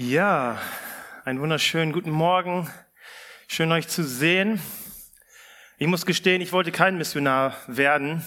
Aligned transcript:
Ja, 0.00 0.60
einen 1.24 1.40
wunderschönen 1.40 1.92
guten 1.92 2.12
Morgen. 2.12 2.70
Schön 3.48 3.72
euch 3.72 3.88
zu 3.88 4.04
sehen. 4.04 4.62
Ich 5.76 5.88
muss 5.88 6.06
gestehen, 6.06 6.40
ich 6.40 6.52
wollte 6.52 6.70
kein 6.70 6.96
Missionar 6.98 7.56
werden, 7.66 8.24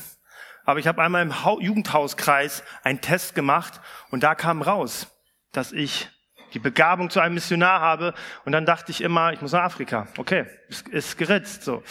aber 0.65 0.81
ich 0.81 0.87
habe 0.87 1.01
einmal 1.01 1.21
im 1.21 1.33
Jugendhauskreis 1.61 2.63
einen 2.83 2.99
Test 2.99 3.35
gemacht 3.35 3.79
und 4.09 4.21
da 4.21 4.35
kam 4.35 4.61
raus, 4.61 5.07
dass 5.53 5.71
ich 5.71 6.09
die 6.53 6.59
Begabung 6.59 7.09
zu 7.09 7.21
einem 7.21 7.35
Missionar 7.35 7.79
habe 7.79 8.15
und 8.43 8.51
dann 8.51 8.65
dachte 8.65 8.91
ich 8.91 8.99
immer, 8.99 9.31
ich 9.31 9.39
muss 9.39 9.53
nach 9.53 9.63
Afrika. 9.63 10.09
Okay, 10.17 10.47
ist, 10.67 10.89
ist 10.89 11.17
geritzt 11.17 11.63
so. 11.63 11.83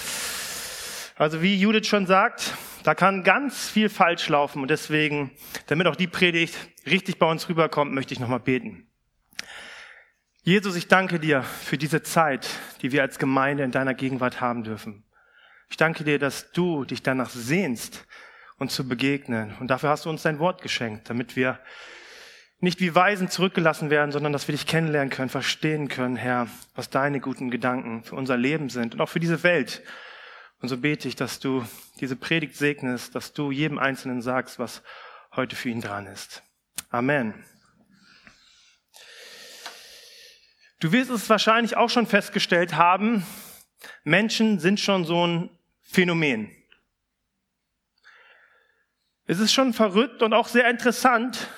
Also 1.16 1.40
wie 1.40 1.56
Judith 1.56 1.86
schon 1.86 2.04
sagt, 2.04 2.52
da 2.82 2.94
kann 2.94 3.24
ganz 3.24 3.70
viel 3.70 3.88
falsch 3.88 4.28
laufen 4.28 4.60
und 4.60 4.68
deswegen, 4.68 5.30
damit 5.68 5.86
auch 5.86 5.96
die 5.96 6.06
Predigt 6.06 6.54
richtig 6.84 7.18
bei 7.18 7.24
uns 7.24 7.48
rüberkommt, 7.48 7.94
möchte 7.94 8.12
ich 8.12 8.20
nochmal 8.20 8.40
beten. 8.40 8.89
Jesus, 10.43 10.75
ich 10.75 10.89
danke 10.89 11.21
dir 11.21 11.43
für 11.43 11.76
diese 11.76 12.03
Zeit, 12.03 12.49
die 12.80 12.93
wir 12.93 13.03
als 13.03 13.18
Gemeinde 13.18 13.62
in 13.62 13.72
deiner 13.72 13.93
Gegenwart 13.93 14.40
haben 14.40 14.64
dürfen. 14.64 15.04
Ich 15.68 15.76
danke 15.76 16.03
dir, 16.03 16.18
dass 16.18 16.50
du 16.53 16.86
dich 16.86 17.03
danach 17.03 17.29
sehnst, 17.29 18.07
uns 18.58 18.75
zu 18.75 18.89
begegnen. 18.89 19.54
Und 19.61 19.68
dafür 19.68 19.90
hast 19.90 20.07
du 20.07 20.11
uns 20.11 20.22
dein 20.22 20.39
Wort 20.39 20.63
geschenkt, 20.63 21.11
damit 21.11 21.36
wir 21.36 21.61
nicht 22.58 22.80
wie 22.80 22.94
Weisen 22.94 23.29
zurückgelassen 23.29 23.90
werden, 23.90 24.13
sondern 24.13 24.32
dass 24.32 24.49
wir 24.49 24.53
dich 24.54 24.66
kennenlernen 24.66 25.11
können, 25.11 25.29
verstehen 25.29 25.89
können, 25.89 26.16
Herr, 26.16 26.46
was 26.75 26.88
deine 26.88 27.21
guten 27.21 27.50
Gedanken 27.50 28.02
für 28.02 28.16
unser 28.16 28.36
Leben 28.36 28.71
sind 28.71 28.94
und 28.94 29.00
auch 29.00 29.08
für 29.08 29.21
diese 29.21 29.43
Welt. 29.43 29.82
Und 30.61 30.68
so 30.68 30.79
bete 30.79 31.07
ich, 31.07 31.16
dass 31.16 31.38
du 31.38 31.64
diese 32.00 32.16
Predigt 32.16 32.56
segnest, 32.56 33.14
dass 33.14 33.34
du 33.34 33.50
jedem 33.50 33.78
Einzelnen 33.78 34.22
sagst, 34.22 34.58
was 34.58 34.83
heute 35.36 35.55
für 35.55 35.69
ihn 35.69 35.80
dran 35.80 36.06
ist. 36.06 36.42
Amen. 36.91 37.34
Du 40.80 40.92
wirst 40.92 41.11
es 41.11 41.28
wahrscheinlich 41.28 41.77
auch 41.77 41.91
schon 41.91 42.06
festgestellt 42.06 42.74
haben, 42.74 43.27
Menschen 44.02 44.58
sind 44.58 44.80
schon 44.80 45.05
so 45.05 45.27
ein 45.27 45.50
Phänomen. 45.82 46.50
Es 49.27 49.38
ist 49.38 49.52
schon 49.52 49.74
verrückt 49.74 50.22
und 50.22 50.32
auch 50.32 50.48
sehr 50.48 50.68
interessant, 50.68 51.48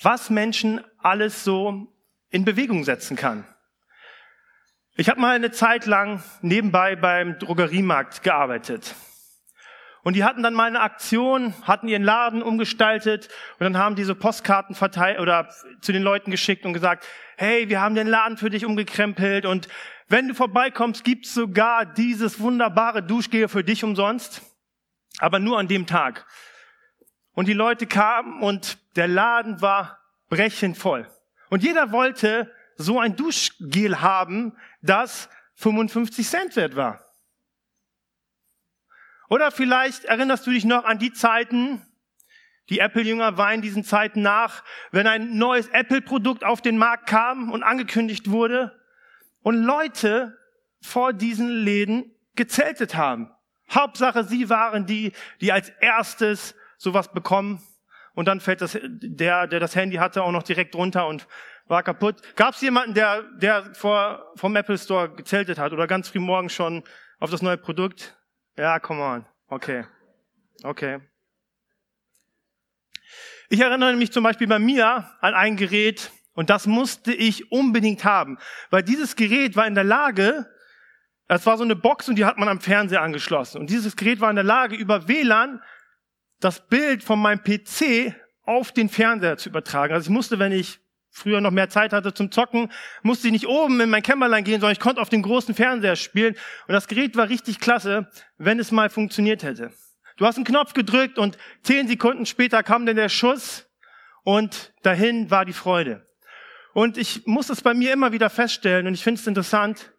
was 0.00 0.30
Menschen 0.30 0.80
alles 0.98 1.44
so 1.44 1.94
in 2.30 2.46
Bewegung 2.46 2.84
setzen 2.84 3.16
kann. 3.16 3.46
Ich 4.96 5.10
habe 5.10 5.20
mal 5.20 5.36
eine 5.36 5.50
Zeit 5.50 5.84
lang 5.84 6.22
nebenbei 6.40 6.96
beim 6.96 7.38
Drogeriemarkt 7.38 8.22
gearbeitet. 8.22 8.94
Und 10.02 10.16
die 10.16 10.24
hatten 10.24 10.42
dann 10.42 10.54
mal 10.54 10.66
eine 10.66 10.80
Aktion, 10.80 11.54
hatten 11.62 11.86
ihren 11.86 12.02
Laden 12.02 12.42
umgestaltet 12.42 13.28
und 13.58 13.64
dann 13.64 13.78
haben 13.78 13.94
diese 13.94 14.16
Postkarten 14.16 14.74
verteilt 14.74 15.20
oder 15.20 15.48
zu 15.80 15.92
den 15.92 16.02
Leuten 16.02 16.30
geschickt 16.30 16.64
und 16.66 16.72
gesagt, 16.72 17.06
hey, 17.36 17.68
wir 17.68 17.80
haben 17.80 17.94
den 17.94 18.08
Laden 18.08 18.36
für 18.36 18.50
dich 18.50 18.64
umgekrempelt 18.64 19.46
und 19.46 19.68
wenn 20.08 20.28
du 20.28 20.34
vorbeikommst, 20.34 21.04
gibt's 21.04 21.32
sogar 21.32 21.86
dieses 21.86 22.40
wunderbare 22.40 23.02
Duschgel 23.02 23.48
für 23.48 23.64
dich 23.64 23.84
umsonst, 23.84 24.42
aber 25.18 25.38
nur 25.38 25.58
an 25.58 25.68
dem 25.68 25.86
Tag. 25.86 26.26
Und 27.34 27.48
die 27.48 27.54
Leute 27.54 27.86
kamen 27.86 28.42
und 28.42 28.78
der 28.96 29.08
Laden 29.08 29.62
war 29.62 30.00
brechend 30.28 30.76
voll. 30.76 31.08
Und 31.48 31.62
jeder 31.62 31.92
wollte 31.92 32.52
so 32.76 32.98
ein 32.98 33.16
Duschgel 33.16 34.00
haben, 34.02 34.56
das 34.82 35.28
55 35.54 36.26
Cent 36.26 36.56
wert 36.56 36.76
war. 36.76 37.11
Oder 39.32 39.50
vielleicht 39.50 40.04
erinnerst 40.04 40.46
du 40.46 40.50
dich 40.50 40.66
noch 40.66 40.84
an 40.84 40.98
die 40.98 41.10
Zeiten, 41.10 41.80
die 42.68 42.80
Apple-Jünger 42.80 43.38
weinen 43.38 43.62
diesen 43.62 43.82
Zeiten 43.82 44.20
nach, 44.20 44.62
wenn 44.90 45.06
ein 45.06 45.38
neues 45.38 45.68
Apple-Produkt 45.68 46.44
auf 46.44 46.60
den 46.60 46.76
Markt 46.76 47.06
kam 47.06 47.50
und 47.50 47.62
angekündigt 47.62 48.28
wurde 48.28 48.78
und 49.40 49.54
Leute 49.54 50.36
vor 50.82 51.14
diesen 51.14 51.48
Läden 51.48 52.14
gezeltet 52.36 52.94
haben. 52.94 53.30
Hauptsache, 53.70 54.24
sie 54.24 54.50
waren 54.50 54.84
die, 54.84 55.12
die 55.40 55.50
als 55.50 55.70
erstes 55.80 56.54
sowas 56.76 57.10
bekommen 57.10 57.62
und 58.12 58.28
dann 58.28 58.38
fällt 58.38 58.60
das, 58.60 58.78
der, 58.82 59.46
der 59.46 59.60
das 59.60 59.74
Handy 59.74 59.96
hatte, 59.96 60.24
auch 60.24 60.32
noch 60.32 60.42
direkt 60.42 60.74
runter 60.74 61.06
und 61.06 61.26
war 61.68 61.82
kaputt. 61.82 62.20
Gab 62.36 62.52
es 62.52 62.60
jemanden, 62.60 62.92
der, 62.92 63.22
der 63.38 63.74
vor, 63.74 64.30
vom 64.36 64.54
Apple 64.56 64.76
Store 64.76 65.08
gezeltet 65.08 65.58
hat 65.58 65.72
oder 65.72 65.86
ganz 65.86 66.10
früh 66.10 66.18
morgens 66.18 66.52
schon 66.52 66.84
auf 67.18 67.30
das 67.30 67.40
neue 67.40 67.56
Produkt? 67.56 68.14
Ja, 68.56 68.78
come 68.78 69.02
on. 69.02 69.26
Okay. 69.48 69.84
Okay. 70.62 71.00
Ich 73.48 73.60
erinnere 73.60 73.94
mich 73.96 74.12
zum 74.12 74.24
Beispiel 74.24 74.46
bei 74.46 74.58
mir 74.58 75.10
an 75.20 75.34
ein 75.34 75.56
Gerät, 75.56 76.10
und 76.34 76.48
das 76.48 76.66
musste 76.66 77.12
ich 77.12 77.52
unbedingt 77.52 78.04
haben, 78.04 78.38
weil 78.70 78.82
dieses 78.82 79.16
Gerät 79.16 79.56
war 79.56 79.66
in 79.66 79.74
der 79.74 79.84
Lage, 79.84 80.50
es 81.28 81.46
war 81.46 81.56
so 81.56 81.64
eine 81.64 81.76
Box 81.76 82.08
und 82.08 82.16
die 82.16 82.24
hat 82.24 82.38
man 82.38 82.48
am 82.48 82.60
Fernseher 82.60 83.02
angeschlossen. 83.02 83.60
Und 83.60 83.70
dieses 83.70 83.96
Gerät 83.96 84.20
war 84.20 84.30
in 84.30 84.36
der 84.36 84.44
Lage, 84.44 84.76
über 84.76 85.08
WLAN 85.08 85.62
das 86.40 86.66
Bild 86.68 87.02
von 87.02 87.18
meinem 87.20 87.42
PC 87.42 88.14
auf 88.44 88.72
den 88.72 88.88
Fernseher 88.88 89.36
zu 89.36 89.48
übertragen. 89.48 89.94
Also 89.94 90.10
ich 90.10 90.14
musste, 90.14 90.38
wenn 90.38 90.52
ich 90.52 90.80
früher 91.12 91.40
noch 91.40 91.50
mehr 91.50 91.68
Zeit 91.68 91.92
hatte 91.92 92.14
zum 92.14 92.32
Zocken, 92.32 92.72
musste 93.02 93.28
ich 93.28 93.32
nicht 93.32 93.46
oben 93.46 93.80
in 93.80 93.90
mein 93.90 94.02
Kämmerlein 94.02 94.44
gehen, 94.44 94.60
sondern 94.60 94.72
ich 94.72 94.80
konnte 94.80 95.00
auf 95.00 95.10
den 95.10 95.22
großen 95.22 95.54
Fernseher 95.54 95.94
spielen. 95.94 96.34
Und 96.66 96.72
das 96.72 96.88
Gerät 96.88 97.16
war 97.16 97.28
richtig 97.28 97.60
klasse, 97.60 98.10
wenn 98.38 98.58
es 98.58 98.72
mal 98.72 98.90
funktioniert 98.90 99.42
hätte. 99.42 99.72
Du 100.16 100.26
hast 100.26 100.36
einen 100.36 100.44
Knopf 100.44 100.72
gedrückt 100.72 101.18
und 101.18 101.38
zehn 101.62 101.86
Sekunden 101.86 102.26
später 102.26 102.62
kam 102.62 102.86
dann 102.86 102.96
der 102.96 103.08
Schuss 103.08 103.68
und 104.24 104.72
dahin 104.82 105.30
war 105.30 105.44
die 105.44 105.52
Freude. 105.52 106.06
Und 106.74 106.96
ich 106.96 107.26
muss 107.26 107.50
es 107.50 107.60
bei 107.60 107.74
mir 107.74 107.92
immer 107.92 108.12
wieder 108.12 108.30
feststellen 108.30 108.86
und 108.86 108.94
ich 108.94 109.04
finde 109.04 109.20
es 109.20 109.26
interessant, 109.26 109.92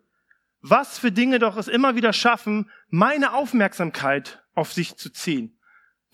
was 0.62 0.98
für 0.98 1.12
Dinge 1.12 1.40
doch 1.40 1.58
es 1.58 1.68
immer 1.68 1.96
wieder 1.96 2.14
schaffen, 2.14 2.72
meine 2.90 3.34
Aufmerksamkeit 3.34 4.44
auf 4.56 4.74
sich 4.74 4.96
zu 4.96 5.12
ziehen. 5.12 5.60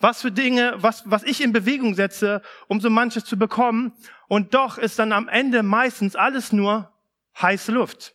Was 0.00 0.22
für 0.22 0.32
Dinge, 0.32 0.74
was, 0.78 1.08
was 1.08 1.22
ich 1.22 1.40
in 1.42 1.52
Bewegung 1.52 1.94
setze, 1.94 2.42
um 2.68 2.80
so 2.80 2.90
manches 2.90 3.24
zu 3.24 3.38
bekommen. 3.38 3.92
Und 4.28 4.54
doch 4.54 4.78
ist 4.78 4.98
dann 4.98 5.12
am 5.12 5.28
Ende 5.28 5.62
meistens 5.62 6.16
alles 6.16 6.52
nur 6.52 6.92
heiße 7.40 7.70
Luft. 7.70 8.14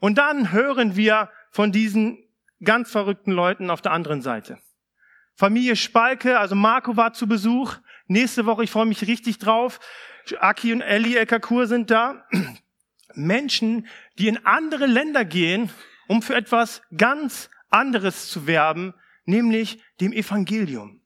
Und 0.00 0.18
dann 0.18 0.52
hören 0.52 0.96
wir 0.96 1.30
von 1.50 1.72
diesen 1.72 2.18
ganz 2.62 2.90
verrückten 2.90 3.32
Leuten 3.32 3.70
auf 3.70 3.80
der 3.80 3.92
anderen 3.92 4.22
Seite. 4.22 4.58
Familie 5.34 5.76
Spalke, 5.76 6.38
also 6.38 6.56
Marco 6.56 6.96
war 6.96 7.12
zu 7.12 7.28
Besuch. 7.28 7.76
Nächste 8.08 8.46
Woche, 8.46 8.64
ich 8.64 8.70
freue 8.70 8.86
mich 8.86 9.06
richtig 9.06 9.38
drauf. 9.38 9.78
Aki 10.40 10.72
und 10.72 10.80
Ellie 10.80 11.18
Ekakur 11.18 11.66
sind 11.66 11.90
da. 11.90 12.26
Menschen, 13.14 13.86
die 14.18 14.28
in 14.28 14.44
andere 14.44 14.86
Länder 14.86 15.24
gehen, 15.24 15.70
um 16.08 16.22
für 16.22 16.34
etwas 16.34 16.82
ganz 16.96 17.50
anderes 17.70 18.28
zu 18.28 18.46
werben, 18.46 18.94
nämlich 19.28 19.82
dem 20.00 20.12
Evangelium. 20.12 21.00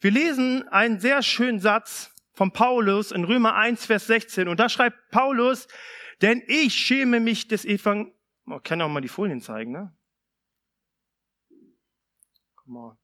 Wir 0.00 0.12
lesen 0.12 0.66
einen 0.68 1.00
sehr 1.00 1.22
schönen 1.22 1.58
Satz 1.58 2.14
von 2.32 2.52
Paulus 2.52 3.10
in 3.10 3.24
Römer 3.24 3.56
1, 3.56 3.86
Vers 3.86 4.06
16. 4.06 4.46
Und 4.46 4.60
da 4.60 4.68
schreibt 4.68 5.10
Paulus, 5.10 5.66
denn 6.22 6.42
ich 6.46 6.74
schäme 6.74 7.20
mich 7.20 7.48
des 7.48 7.64
Evangeliums. 7.64 8.16
Oh, 8.46 8.60
kann 8.62 8.80
auch 8.80 8.88
mal 8.88 9.02
die 9.02 9.08
Folien 9.08 9.42
zeigen, 9.42 9.72
ne? 9.72 9.94
Come 12.54 12.78
on. 12.78 12.98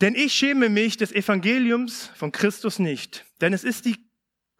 Denn 0.00 0.14
ich 0.14 0.32
schäme 0.32 0.68
mich 0.68 0.96
des 0.96 1.10
Evangeliums 1.10 2.08
von 2.14 2.30
Christus 2.30 2.78
nicht, 2.78 3.26
denn 3.40 3.52
es 3.52 3.64
ist 3.64 3.86
die 3.86 4.08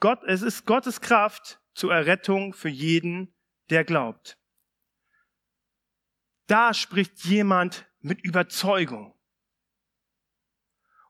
Gott, 0.00 0.24
es 0.24 0.42
ist 0.42 0.66
Gottes 0.66 1.00
Kraft 1.00 1.60
zur 1.74 1.92
Errettung 1.92 2.52
für 2.52 2.68
jeden, 2.68 3.32
der 3.70 3.84
glaubt. 3.84 4.38
Da 6.48 6.72
spricht 6.72 7.24
jemand 7.26 7.86
mit 8.00 8.22
Überzeugung. 8.22 9.14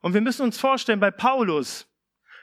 Und 0.01 0.13
wir 0.13 0.21
müssen 0.21 0.43
uns 0.43 0.59
vorstellen, 0.59 1.01
bei 1.01 1.13
Paulus, 1.13 1.87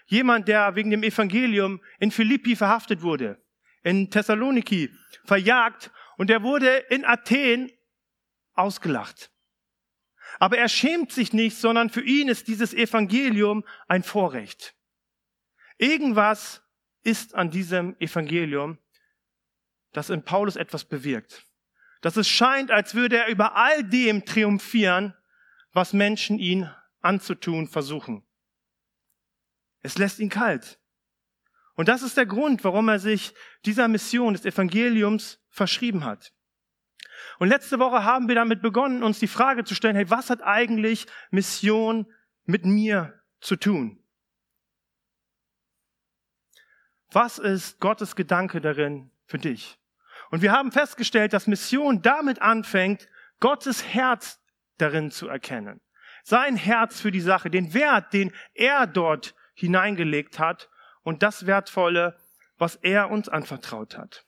jemand, 0.08 0.48
der 0.48 0.76
wegen 0.76 0.92
dem 0.92 1.04
Evangelium 1.04 1.82
in 2.00 2.12
Philippi 2.12 2.56
verhaftet 2.56 3.02
wurde, 3.02 3.44
in 3.84 4.10
Thessaloniki 4.10 4.92
verjagt 5.26 5.92
und 6.18 6.30
der 6.30 6.42
wurde 6.42 6.70
in 6.90 7.04
Athen 7.04 7.70
ausgelacht. 8.54 9.30
Aber 10.40 10.58
er 10.58 10.70
schämt 10.70 11.12
sich 11.12 11.34
nicht, 11.34 11.58
sondern 11.58 11.90
für 11.90 12.02
ihn 12.02 12.30
ist 12.30 12.48
dieses 12.48 12.74
Evangelium 12.74 13.66
ein 13.88 14.04
Vorrecht. 14.04 14.74
Irgendwas 15.78 16.64
ist 17.04 17.36
an 17.36 17.52
diesem 17.52 18.00
Evangelium, 18.00 18.78
das 19.92 20.10
in 20.10 20.24
Paulus 20.24 20.56
etwas 20.56 20.86
bewirkt 20.86 21.46
dass 22.06 22.18
es 22.18 22.30
scheint, 22.30 22.70
als 22.70 22.94
würde 22.94 23.18
er 23.18 23.30
über 23.30 23.56
all 23.56 23.84
dem 23.84 24.26
triumphieren, 24.26 25.16
was 25.74 25.92
Menschen 25.92 26.38
ihn 26.38 26.70
anzutun 27.02 27.68
versuchen. 27.68 28.24
Es 29.82 29.98
lässt 29.98 30.20
ihn 30.20 30.30
kalt. 30.30 30.80
Und 31.74 31.88
das 31.88 32.04
ist 32.04 32.16
der 32.16 32.28
Grund, 32.28 32.64
warum 32.64 32.90
er 32.90 33.00
sich 33.00 33.34
dieser 33.66 33.88
Mission 33.88 34.34
des 34.34 34.46
Evangeliums 34.46 35.44
verschrieben 35.50 36.06
hat. 36.06 36.32
Und 37.40 37.48
letzte 37.48 37.80
Woche 37.80 38.04
haben 38.04 38.28
wir 38.28 38.36
damit 38.36 38.62
begonnen, 38.62 39.02
uns 39.02 39.18
die 39.18 39.26
Frage 39.26 39.64
zu 39.64 39.74
stellen, 39.74 39.96
hey, 39.96 40.08
was 40.08 40.30
hat 40.30 40.44
eigentlich 40.44 41.08
Mission 41.32 42.06
mit 42.44 42.66
mir 42.66 43.20
zu 43.40 43.56
tun? 43.56 44.00
Was 47.10 47.40
ist 47.40 47.80
Gottes 47.80 48.16
Gedanke 48.16 48.62
darin 48.62 49.10
für 49.26 49.40
dich? 49.40 49.80
Und 50.36 50.42
wir 50.42 50.52
haben 50.52 50.74
festgestellt, 50.74 51.32
dass 51.32 51.48
Mission 51.48 52.02
damit 52.02 52.42
anfängt, 52.42 53.08
Gottes 53.40 53.86
Herz 53.86 54.42
darin 54.78 55.10
zu 55.10 55.30
erkennen. 55.30 55.80
Sein 56.26 56.58
Herz 56.58 57.00
für 57.00 57.10
die 57.10 57.22
Sache, 57.22 57.50
den 57.50 57.74
Wert, 57.74 58.12
den 58.12 58.34
er 58.54 58.86
dort 58.86 59.34
hineingelegt 59.54 60.38
hat 60.38 60.70
und 61.04 61.24
das 61.24 61.46
Wertvolle, 61.46 62.18
was 62.58 62.76
er 62.76 63.12
uns 63.12 63.30
anvertraut 63.30 63.98
hat. 63.98 64.26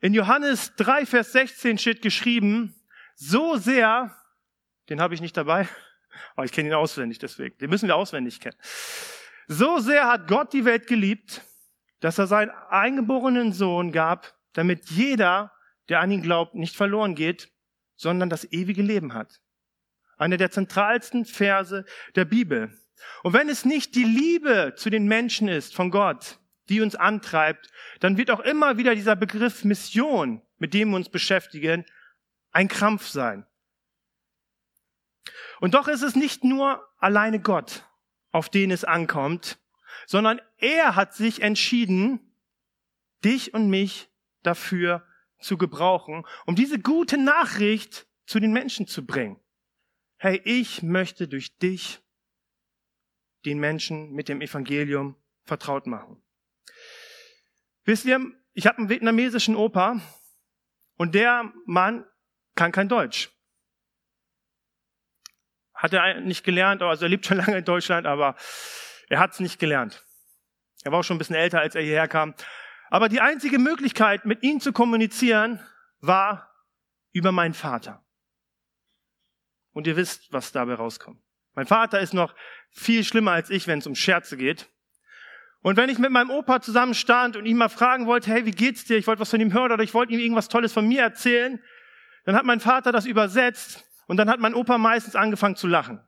In 0.00 0.14
Johannes 0.14 0.74
3, 0.76 1.04
Vers 1.04 1.32
16 1.32 1.76
steht 1.76 2.00
geschrieben, 2.00 2.80
so 3.14 3.56
sehr, 3.56 4.16
den 4.88 5.02
habe 5.02 5.12
ich 5.12 5.20
nicht 5.20 5.36
dabei, 5.36 5.68
aber 6.34 6.46
ich 6.46 6.52
kenne 6.52 6.70
ihn 6.70 6.74
auswendig 6.74 7.18
deswegen, 7.18 7.58
den 7.58 7.68
müssen 7.68 7.88
wir 7.88 7.96
auswendig 7.96 8.40
kennen. 8.40 8.56
So 9.48 9.80
sehr 9.80 10.06
hat 10.06 10.28
Gott 10.28 10.54
die 10.54 10.64
Welt 10.64 10.86
geliebt, 10.86 11.42
dass 12.00 12.18
er 12.18 12.26
seinen 12.26 12.50
eingeborenen 12.70 13.52
Sohn 13.52 13.92
gab, 13.92 14.34
damit 14.52 14.90
jeder, 14.90 15.52
der 15.88 16.00
an 16.00 16.10
ihn 16.10 16.22
glaubt, 16.22 16.54
nicht 16.54 16.76
verloren 16.76 17.14
geht, 17.14 17.50
sondern 17.96 18.30
das 18.30 18.50
ewige 18.52 18.82
Leben 18.82 19.14
hat. 19.14 19.40
Einer 20.16 20.36
der 20.36 20.50
zentralsten 20.50 21.24
Verse 21.24 21.84
der 22.14 22.24
Bibel. 22.24 22.76
Und 23.22 23.32
wenn 23.32 23.48
es 23.48 23.64
nicht 23.64 23.94
die 23.94 24.04
Liebe 24.04 24.74
zu 24.76 24.90
den 24.90 25.06
Menschen 25.06 25.48
ist 25.48 25.74
von 25.74 25.90
Gott, 25.90 26.38
die 26.68 26.80
uns 26.80 26.96
antreibt, 26.96 27.70
dann 28.00 28.16
wird 28.16 28.30
auch 28.30 28.40
immer 28.40 28.76
wieder 28.76 28.94
dieser 28.94 29.16
Begriff 29.16 29.64
Mission, 29.64 30.42
mit 30.58 30.74
dem 30.74 30.90
wir 30.90 30.96
uns 30.96 31.08
beschäftigen, 31.08 31.84
ein 32.52 32.68
Krampf 32.68 33.08
sein. 33.08 33.46
Und 35.60 35.74
doch 35.74 35.88
ist 35.88 36.02
es 36.02 36.14
nicht 36.14 36.44
nur 36.44 36.86
alleine 36.98 37.40
Gott, 37.40 37.84
auf 38.30 38.48
den 38.48 38.70
es 38.70 38.84
ankommt, 38.84 39.58
sondern 40.08 40.40
er 40.56 40.96
hat 40.96 41.14
sich 41.14 41.42
entschieden, 41.42 42.18
dich 43.22 43.52
und 43.52 43.68
mich 43.68 44.08
dafür 44.42 45.06
zu 45.38 45.58
gebrauchen, 45.58 46.24
um 46.46 46.56
diese 46.56 46.78
gute 46.78 47.18
Nachricht 47.18 48.08
zu 48.24 48.40
den 48.40 48.52
Menschen 48.52 48.86
zu 48.86 49.04
bringen. 49.04 49.38
Hey, 50.16 50.40
ich 50.44 50.82
möchte 50.82 51.28
durch 51.28 51.58
dich 51.58 52.00
den 53.44 53.58
Menschen 53.58 54.14
mit 54.14 54.30
dem 54.30 54.40
Evangelium 54.40 55.14
vertraut 55.44 55.86
machen. 55.86 56.22
Wisst 57.84 58.06
ihr, 58.06 58.18
ich 58.54 58.66
habe 58.66 58.78
einen 58.78 58.88
vietnamesischen 58.88 59.56
Opa 59.56 60.00
und 60.96 61.14
der 61.14 61.52
Mann 61.66 62.06
kann 62.54 62.72
kein 62.72 62.88
Deutsch. 62.88 63.30
Hat 65.74 65.92
er 65.92 66.22
nicht 66.22 66.44
gelernt, 66.44 66.80
also 66.80 67.04
er 67.04 67.10
lebt 67.10 67.26
schon 67.26 67.36
lange 67.44 67.58
in 67.58 67.64
Deutschland, 67.66 68.06
aber 68.06 68.36
er 69.08 69.18
hat 69.18 69.32
es 69.32 69.40
nicht 69.40 69.58
gelernt. 69.58 70.04
Er 70.84 70.92
war 70.92 71.00
auch 71.00 71.04
schon 71.04 71.16
ein 71.16 71.18
bisschen 71.18 71.36
älter, 71.36 71.60
als 71.60 71.74
er 71.74 71.82
hierher 71.82 72.08
kam. 72.08 72.34
Aber 72.90 73.08
die 73.08 73.20
einzige 73.20 73.58
Möglichkeit, 73.58 74.24
mit 74.24 74.42
ihm 74.42 74.60
zu 74.60 74.72
kommunizieren, 74.72 75.60
war 76.00 76.50
über 77.12 77.32
meinen 77.32 77.54
Vater. 77.54 78.04
Und 79.72 79.86
ihr 79.86 79.96
wisst, 79.96 80.32
was 80.32 80.52
dabei 80.52 80.74
rauskommt. 80.74 81.20
Mein 81.54 81.66
Vater 81.66 82.00
ist 82.00 82.14
noch 82.14 82.34
viel 82.70 83.04
schlimmer 83.04 83.32
als 83.32 83.50
ich, 83.50 83.66
wenn 83.66 83.80
es 83.80 83.86
um 83.86 83.94
Scherze 83.94 84.36
geht. 84.36 84.68
Und 85.60 85.76
wenn 85.76 85.88
ich 85.88 85.98
mit 85.98 86.10
meinem 86.10 86.30
Opa 86.30 86.60
zusammen 86.60 86.94
stand 86.94 87.36
und 87.36 87.44
ihn 87.46 87.56
mal 87.56 87.68
fragen 87.68 88.06
wollte, 88.06 88.30
hey, 88.30 88.46
wie 88.46 88.52
geht's 88.52 88.84
dir? 88.84 88.96
Ich 88.96 89.06
wollte 89.06 89.20
was 89.20 89.30
von 89.30 89.40
ihm 89.40 89.52
hören 89.52 89.72
oder 89.72 89.82
ich 89.82 89.92
wollte 89.92 90.12
ihm 90.12 90.20
irgendwas 90.20 90.48
Tolles 90.48 90.72
von 90.72 90.86
mir 90.86 91.02
erzählen, 91.02 91.62
dann 92.24 92.36
hat 92.36 92.44
mein 92.44 92.60
Vater 92.60 92.92
das 92.92 93.06
übersetzt 93.06 93.84
und 94.06 94.18
dann 94.18 94.30
hat 94.30 94.38
mein 94.38 94.54
Opa 94.54 94.78
meistens 94.78 95.16
angefangen 95.16 95.56
zu 95.56 95.66
lachen. 95.66 96.00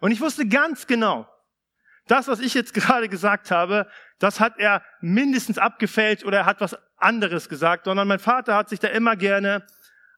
Und 0.00 0.12
ich 0.12 0.20
wusste 0.20 0.46
ganz 0.46 0.86
genau, 0.86 1.28
das, 2.10 2.28
was 2.28 2.40
ich 2.40 2.54
jetzt 2.54 2.74
gerade 2.74 3.08
gesagt 3.08 3.50
habe, 3.50 3.88
das 4.18 4.40
hat 4.40 4.58
er 4.58 4.84
mindestens 5.00 5.58
abgefälscht 5.58 6.24
oder 6.24 6.38
er 6.38 6.46
hat 6.46 6.60
was 6.60 6.76
anderes 6.96 7.48
gesagt, 7.48 7.84
sondern 7.84 8.08
mein 8.08 8.18
Vater 8.18 8.56
hat 8.56 8.68
sich 8.68 8.80
da 8.80 8.88
immer 8.88 9.16
gerne 9.16 9.66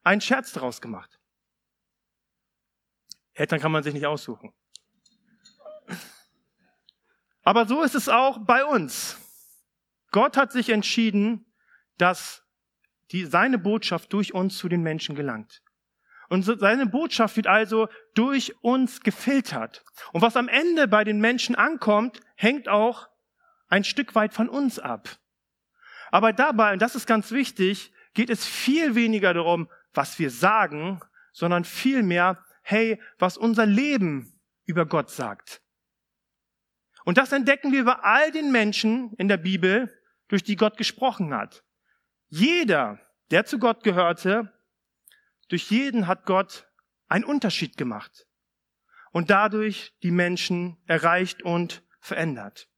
einen 0.03 0.21
Scherz 0.21 0.53
draus 0.53 0.81
gemacht. 0.81 1.19
Eltern 3.35 3.61
kann 3.61 3.73
man 3.73 3.83
sich 3.83 3.95
nicht 3.95 4.07
aussuchen. 4.07 4.53
Aber 7.43 7.67
so 7.67 7.83
ist 7.83 7.95
es 7.95 8.09
auch 8.09 8.39
bei 8.39 8.65
uns. 8.65 9.19
Gott 10.11 10.37
hat 10.37 10.53
sich 10.53 10.71
entschieden, 10.71 11.47
dass 11.99 12.43
die, 13.13 13.25
seine 13.25 13.59
Botschaft 13.59 14.13
durch 14.13 14.35
uns 14.35 14.57
zu 14.57 14.69
den 14.69 14.83
Menschen 14.83 15.15
gelangt. 15.15 15.63
Und 16.31 16.45
seine 16.45 16.87
Botschaft 16.87 17.37
wird 17.37 17.49
also 17.49 17.89
durch 18.15 18.55
uns 18.63 19.01
gefiltert. 19.01 19.85
Und 20.13 20.23
was 20.23 20.37
am 20.37 20.47
Ende 20.47 20.87
bei 20.87 21.03
den 21.03 21.21
Menschen 21.21 21.57
ankommt, 21.57 22.21
hängt 22.37 22.69
auch 22.69 23.09
ein 23.69 23.83
Stück 23.83 24.15
weit 24.15 24.33
von 24.33 24.49
uns 24.49 24.79
ab. 24.79 25.09
Aber 26.13 26.33
dabei, 26.33 26.73
und 26.73 26.83
das 26.83 26.95
ist 26.95 27.07
ganz 27.07 27.33
wichtig, 27.33 27.93
geht 28.15 28.31
es 28.31 28.47
viel 28.47 28.95
weniger 28.95 29.35
darum, 29.35 29.69
was 29.93 30.21
wir 30.21 30.31
sagen, 30.31 31.01
sondern 31.33 31.65
vielmehr, 31.65 32.45
hey, 32.63 33.03
was 33.19 33.37
unser 33.37 33.67
Leben 33.67 34.41
über 34.67 34.87
Gott 34.87 35.11
sagt. 35.11 35.61
Und 37.05 37.19
das 37.19 37.33
entdecken 37.33 37.73
wir 37.73 37.85
bei 37.85 37.95
all 37.95 38.31
den 38.31 38.53
Menschen 38.53 39.15
in 39.15 39.27
der 39.27 39.37
Bibel, 39.37 39.93
durch 40.29 40.45
die 40.45 40.55
Gott 40.55 40.77
gesprochen 40.77 41.35
hat. 41.35 41.65
Jeder, 42.29 43.01
der 43.33 43.47
zu 43.47 43.59
Gott 43.59 43.83
gehörte, 43.83 44.53
durch 45.51 45.71
jeden 45.71 46.07
hat 46.07 46.25
Gott 46.25 46.67
einen 47.09 47.25
Unterschied 47.25 47.77
gemacht 47.77 48.27
und 49.13 49.31
dadurch 49.31 49.95
die 50.03 50.13
Menschen 50.13 50.79
erreicht 50.87 51.43
und 51.43 51.83
verändert. 51.99 52.69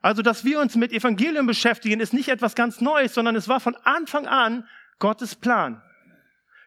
Also, 0.00 0.22
dass 0.22 0.44
wir 0.44 0.60
uns 0.60 0.76
mit 0.76 0.92
Evangelium 0.92 1.46
beschäftigen, 1.46 2.00
ist 2.00 2.12
nicht 2.12 2.28
etwas 2.28 2.54
ganz 2.54 2.80
Neues, 2.80 3.14
sondern 3.14 3.36
es 3.36 3.48
war 3.48 3.60
von 3.60 3.76
Anfang 3.76 4.26
an 4.26 4.66
Gottes 4.98 5.34
Plan. 5.34 5.82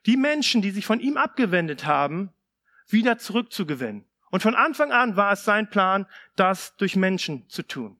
Die 0.05 0.17
Menschen, 0.17 0.61
die 0.61 0.71
sich 0.71 0.85
von 0.85 0.99
ihm 0.99 1.17
abgewendet 1.17 1.85
haben, 1.85 2.31
wieder 2.87 3.17
zurückzugewinnen. 3.17 4.05
Und 4.29 4.43
von 4.43 4.55
Anfang 4.55 4.91
an 4.91 5.15
war 5.15 5.31
es 5.31 5.45
sein 5.45 5.69
Plan, 5.69 6.05
das 6.35 6.75
durch 6.77 6.95
Menschen 6.95 7.49
zu 7.49 7.63
tun. 7.63 7.99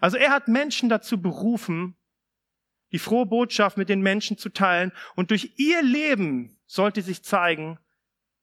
Also 0.00 0.16
er 0.16 0.30
hat 0.30 0.48
Menschen 0.48 0.88
dazu 0.88 1.20
berufen, 1.20 1.96
die 2.92 2.98
frohe 2.98 3.26
Botschaft 3.26 3.76
mit 3.76 3.88
den 3.88 4.00
Menschen 4.00 4.38
zu 4.38 4.48
teilen. 4.48 4.92
Und 5.14 5.30
durch 5.30 5.52
ihr 5.56 5.82
Leben 5.82 6.58
sollte 6.66 7.02
sich 7.02 7.22
zeigen, 7.22 7.78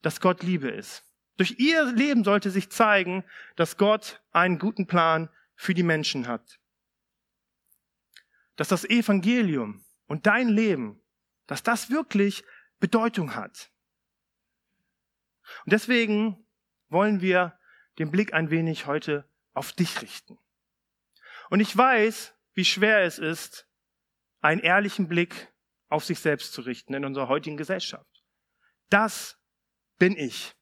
dass 0.01 0.21
Gott 0.21 0.43
Liebe 0.43 0.69
ist. 0.69 1.03
Durch 1.37 1.59
ihr 1.59 1.85
Leben 1.85 2.23
sollte 2.23 2.51
sich 2.51 2.69
zeigen, 2.69 3.23
dass 3.55 3.77
Gott 3.77 4.21
einen 4.31 4.59
guten 4.59 4.85
Plan 4.85 5.29
für 5.55 5.73
die 5.73 5.83
Menschen 5.83 6.27
hat. 6.27 6.59
Dass 8.55 8.67
das 8.67 8.85
Evangelium 8.85 9.83
und 10.05 10.27
dein 10.27 10.49
Leben, 10.49 11.01
dass 11.47 11.63
das 11.63 11.89
wirklich 11.89 12.43
Bedeutung 12.79 13.35
hat. 13.35 13.71
Und 15.65 15.73
deswegen 15.73 16.45
wollen 16.89 17.21
wir 17.21 17.57
den 17.97 18.11
Blick 18.11 18.33
ein 18.33 18.49
wenig 18.49 18.85
heute 18.85 19.27
auf 19.53 19.71
dich 19.71 20.01
richten. 20.01 20.37
Und 21.49 21.59
ich 21.59 21.75
weiß, 21.75 22.33
wie 22.53 22.65
schwer 22.65 23.01
es 23.01 23.19
ist, 23.19 23.67
einen 24.43 24.61
ehrlichen 24.61 25.07
Blick 25.07 25.51
auf 25.89 26.03
sich 26.03 26.19
selbst 26.19 26.53
zu 26.53 26.61
richten 26.61 26.93
in 26.93 27.05
unserer 27.05 27.27
heutigen 27.27 27.57
Gesellschaft. 27.57 28.23
Das 28.89 29.39
bin 29.97 30.17
ich. 30.17 30.53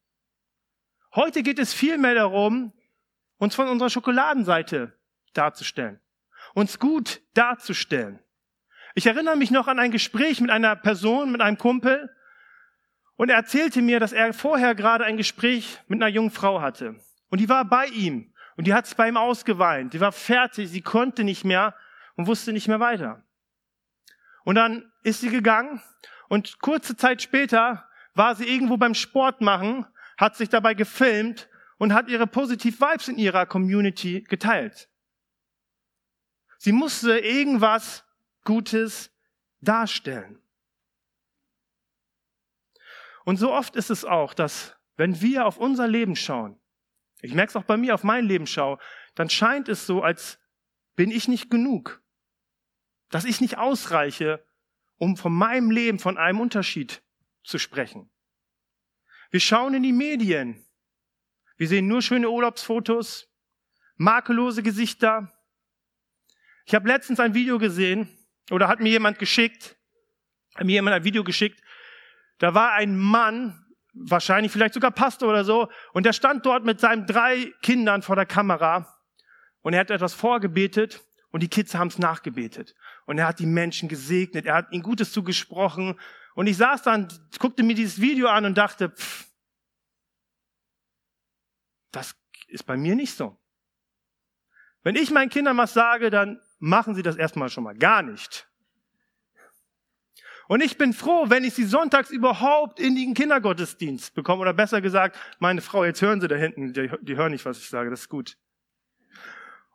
Heute 1.15 1.43
geht 1.43 1.59
es 1.59 1.73
vielmehr 1.73 2.15
darum, 2.15 2.73
uns 3.37 3.55
von 3.55 3.67
unserer 3.67 3.89
Schokoladenseite 3.89 4.97
darzustellen, 5.33 5.99
uns 6.53 6.79
gut 6.79 7.21
darzustellen. 7.33 8.19
Ich 8.93 9.07
erinnere 9.07 9.35
mich 9.35 9.51
noch 9.51 9.67
an 9.67 9.79
ein 9.79 9.91
Gespräch 9.91 10.41
mit 10.41 10.51
einer 10.51 10.75
Person, 10.75 11.31
mit 11.31 11.41
einem 11.41 11.57
Kumpel, 11.57 12.15
und 13.15 13.29
er 13.29 13.35
erzählte 13.35 13.81
mir, 13.81 13.99
dass 13.99 14.13
er 14.13 14.33
vorher 14.33 14.73
gerade 14.73 15.05
ein 15.05 15.17
Gespräch 15.17 15.79
mit 15.87 16.01
einer 16.01 16.11
jungen 16.11 16.31
Frau 16.31 16.61
hatte. 16.61 16.95
Und 17.29 17.39
die 17.39 17.49
war 17.49 17.65
bei 17.65 17.85
ihm. 17.85 18.33
Und 18.57 18.65
die 18.65 18.73
hat 18.73 18.85
es 18.85 18.95
bei 18.95 19.07
ihm 19.07 19.17
ausgeweint. 19.17 19.93
Die 19.93 19.99
war 19.99 20.11
fertig, 20.11 20.69
sie 20.69 20.81
konnte 20.81 21.23
nicht 21.23 21.45
mehr 21.45 21.75
und 22.15 22.27
wusste 22.27 22.51
nicht 22.51 22.67
mehr 22.67 22.79
weiter. 22.79 23.23
Und 24.43 24.55
dann 24.55 24.91
ist 25.03 25.21
sie 25.21 25.29
gegangen 25.29 25.81
und 26.29 26.59
kurze 26.59 26.95
Zeit 26.95 27.21
später 27.21 27.87
war 28.13 28.35
sie 28.35 28.47
irgendwo 28.47 28.77
beim 28.77 28.93
Sport 28.93 29.41
machen, 29.41 29.85
hat 30.17 30.35
sich 30.35 30.49
dabei 30.49 30.73
gefilmt 30.73 31.49
und 31.77 31.93
hat 31.93 32.09
ihre 32.09 32.27
positiv 32.27 32.79
Vibes 32.79 33.07
in 33.07 33.17
ihrer 33.17 33.45
Community 33.45 34.21
geteilt. 34.21 34.89
Sie 36.57 36.71
musste 36.71 37.17
irgendwas 37.17 38.05
Gutes 38.43 39.11
darstellen. 39.61 40.39
Und 43.23 43.37
so 43.37 43.53
oft 43.53 43.75
ist 43.75 43.89
es 43.89 44.03
auch, 44.05 44.33
dass 44.33 44.75
wenn 44.97 45.21
wir 45.21 45.45
auf 45.45 45.57
unser 45.57 45.87
Leben 45.87 46.15
schauen, 46.15 46.59
ich 47.21 47.33
merke 47.33 47.49
es 47.51 47.55
auch 47.55 47.63
bei 47.63 47.77
mir, 47.77 47.93
auf 47.93 48.03
mein 48.03 48.25
Leben 48.25 48.47
schaue, 48.47 48.79
dann 49.15 49.29
scheint 49.29 49.69
es 49.69 49.85
so, 49.85 50.01
als 50.01 50.39
bin 50.95 51.11
ich 51.11 51.27
nicht 51.27 51.49
genug 51.49 52.00
dass 53.11 53.25
ich 53.25 53.41
nicht 53.41 53.57
ausreiche, 53.57 54.43
um 54.97 55.17
von 55.17 55.33
meinem 55.33 55.69
Leben, 55.69 55.99
von 55.99 56.17
einem 56.17 56.39
Unterschied 56.39 57.03
zu 57.43 57.59
sprechen. 57.59 58.09
Wir 59.29 59.39
schauen 59.39 59.73
in 59.73 59.83
die 59.83 59.93
Medien. 59.93 60.65
Wir 61.57 61.67
sehen 61.67 61.87
nur 61.87 62.01
schöne 62.01 62.29
Urlaubsfotos, 62.29 63.29
makellose 63.95 64.63
Gesichter. 64.63 65.31
Ich 66.65 66.73
habe 66.73 66.87
letztens 66.87 67.19
ein 67.19 67.33
Video 67.33 67.59
gesehen 67.59 68.17
oder 68.49 68.67
hat 68.67 68.79
mir 68.79 68.89
jemand 68.89 69.19
geschickt, 69.19 69.77
hat 70.55 70.65
mir 70.65 70.73
jemand 70.73 70.95
ein 70.95 71.03
Video 71.03 71.23
geschickt. 71.23 71.61
Da 72.39 72.53
war 72.53 72.73
ein 72.73 72.97
Mann, 72.97 73.65
wahrscheinlich 73.93 74.51
vielleicht 74.51 74.73
sogar 74.73 74.91
Pastor 74.91 75.29
oder 75.29 75.43
so, 75.43 75.69
und 75.93 76.05
der 76.05 76.13
stand 76.13 76.45
dort 76.45 76.63
mit 76.63 76.79
seinen 76.79 77.05
drei 77.05 77.53
Kindern 77.61 78.01
vor 78.01 78.15
der 78.15 78.25
Kamera 78.25 79.01
und 79.61 79.73
er 79.73 79.81
hat 79.81 79.91
etwas 79.91 80.13
vorgebetet 80.13 81.03
und 81.31 81.41
die 81.41 81.47
Kids 81.47 81.73
haben 81.75 81.87
es 81.87 81.97
nachgebetet. 81.97 82.75
Und 83.05 83.17
er 83.17 83.27
hat 83.27 83.39
die 83.39 83.45
Menschen 83.45 83.89
gesegnet, 83.89 84.45
er 84.45 84.55
hat 84.55 84.71
ihnen 84.71 84.83
Gutes 84.83 85.11
zugesprochen. 85.11 85.99
Und 86.35 86.47
ich 86.47 86.57
saß 86.57 86.83
dann, 86.83 87.07
guckte 87.39 87.63
mir 87.63 87.75
dieses 87.75 87.99
Video 87.99 88.27
an 88.27 88.45
und 88.45 88.57
dachte, 88.57 88.89
pff, 88.89 89.27
das 91.91 92.15
ist 92.47 92.65
bei 92.65 92.77
mir 92.77 92.95
nicht 92.95 93.15
so. 93.15 93.37
Wenn 94.83 94.95
ich 94.95 95.11
meinen 95.11 95.29
Kindern 95.29 95.57
was 95.57 95.73
sage, 95.73 96.09
dann 96.09 96.41
machen 96.59 96.95
sie 96.95 97.03
das 97.03 97.15
erstmal 97.15 97.49
schon 97.49 97.63
mal 97.63 97.77
gar 97.77 98.01
nicht. 98.01 98.47
Und 100.47 100.61
ich 100.61 100.77
bin 100.77 100.91
froh, 100.91 101.29
wenn 101.29 101.45
ich 101.45 101.53
sie 101.53 101.63
sonntags 101.63 102.09
überhaupt 102.09 102.79
in 102.79 102.95
den 102.95 103.13
Kindergottesdienst 103.13 104.13
bekomme. 104.13 104.41
Oder 104.41 104.53
besser 104.53 104.81
gesagt, 104.81 105.17
meine 105.39 105.61
Frau, 105.61 105.85
jetzt 105.85 106.01
hören 106.01 106.19
sie 106.19 106.27
da 106.27 106.35
hinten, 106.35 106.73
die, 106.73 106.91
die 107.01 107.15
hören 107.15 107.31
nicht, 107.31 107.45
was 107.45 107.57
ich 107.59 107.69
sage, 107.69 107.89
das 107.89 108.01
ist 108.01 108.09
gut. 108.09 108.37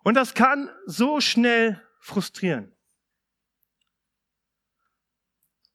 Und 0.06 0.14
das 0.14 0.34
kann 0.34 0.70
so 0.84 1.20
schnell 1.20 1.82
frustrieren. 1.98 2.72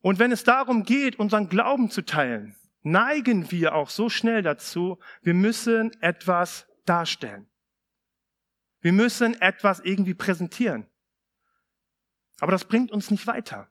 Und 0.00 0.18
wenn 0.18 0.32
es 0.32 0.42
darum 0.42 0.84
geht, 0.84 1.18
unseren 1.18 1.50
Glauben 1.50 1.90
zu 1.90 2.00
teilen, 2.00 2.56
neigen 2.80 3.50
wir 3.50 3.74
auch 3.74 3.90
so 3.90 4.08
schnell 4.08 4.40
dazu, 4.40 4.98
wir 5.20 5.34
müssen 5.34 5.92
etwas 6.00 6.66
darstellen. 6.86 7.46
Wir 8.80 8.94
müssen 8.94 9.38
etwas 9.38 9.80
irgendwie 9.80 10.14
präsentieren. 10.14 10.86
Aber 12.40 12.52
das 12.52 12.64
bringt 12.64 12.90
uns 12.90 13.10
nicht 13.10 13.26
weiter. 13.26 13.70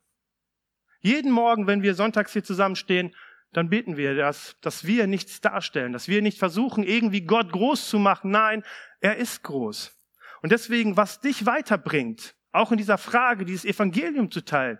Jeden 0.99 1.31
Morgen, 1.31 1.65
wenn 1.65 1.81
wir 1.81 1.95
sonntags 1.95 2.33
hier 2.33 2.43
zusammenstehen, 2.43 3.15
dann 3.51 3.71
beten 3.71 3.97
wir, 3.97 4.13
dass, 4.13 4.57
dass 4.61 4.85
wir 4.85 5.07
nichts 5.07 5.41
darstellen, 5.41 5.91
dass 5.91 6.07
wir 6.07 6.21
nicht 6.21 6.37
versuchen, 6.37 6.83
irgendwie 6.83 7.21
Gott 7.21 7.51
groß 7.51 7.89
zu 7.89 7.97
machen. 7.97 8.29
Nein, 8.29 8.63
er 8.99 9.15
ist 9.15 9.41
groß. 9.41 9.97
Und 10.41 10.51
deswegen, 10.51 10.97
was 10.97 11.19
dich 11.19 11.45
weiterbringt, 11.45 12.35
auch 12.51 12.71
in 12.71 12.77
dieser 12.77 12.97
Frage, 12.97 13.45
dieses 13.45 13.65
Evangelium 13.65 14.31
zu 14.31 14.41
teilen, 14.41 14.79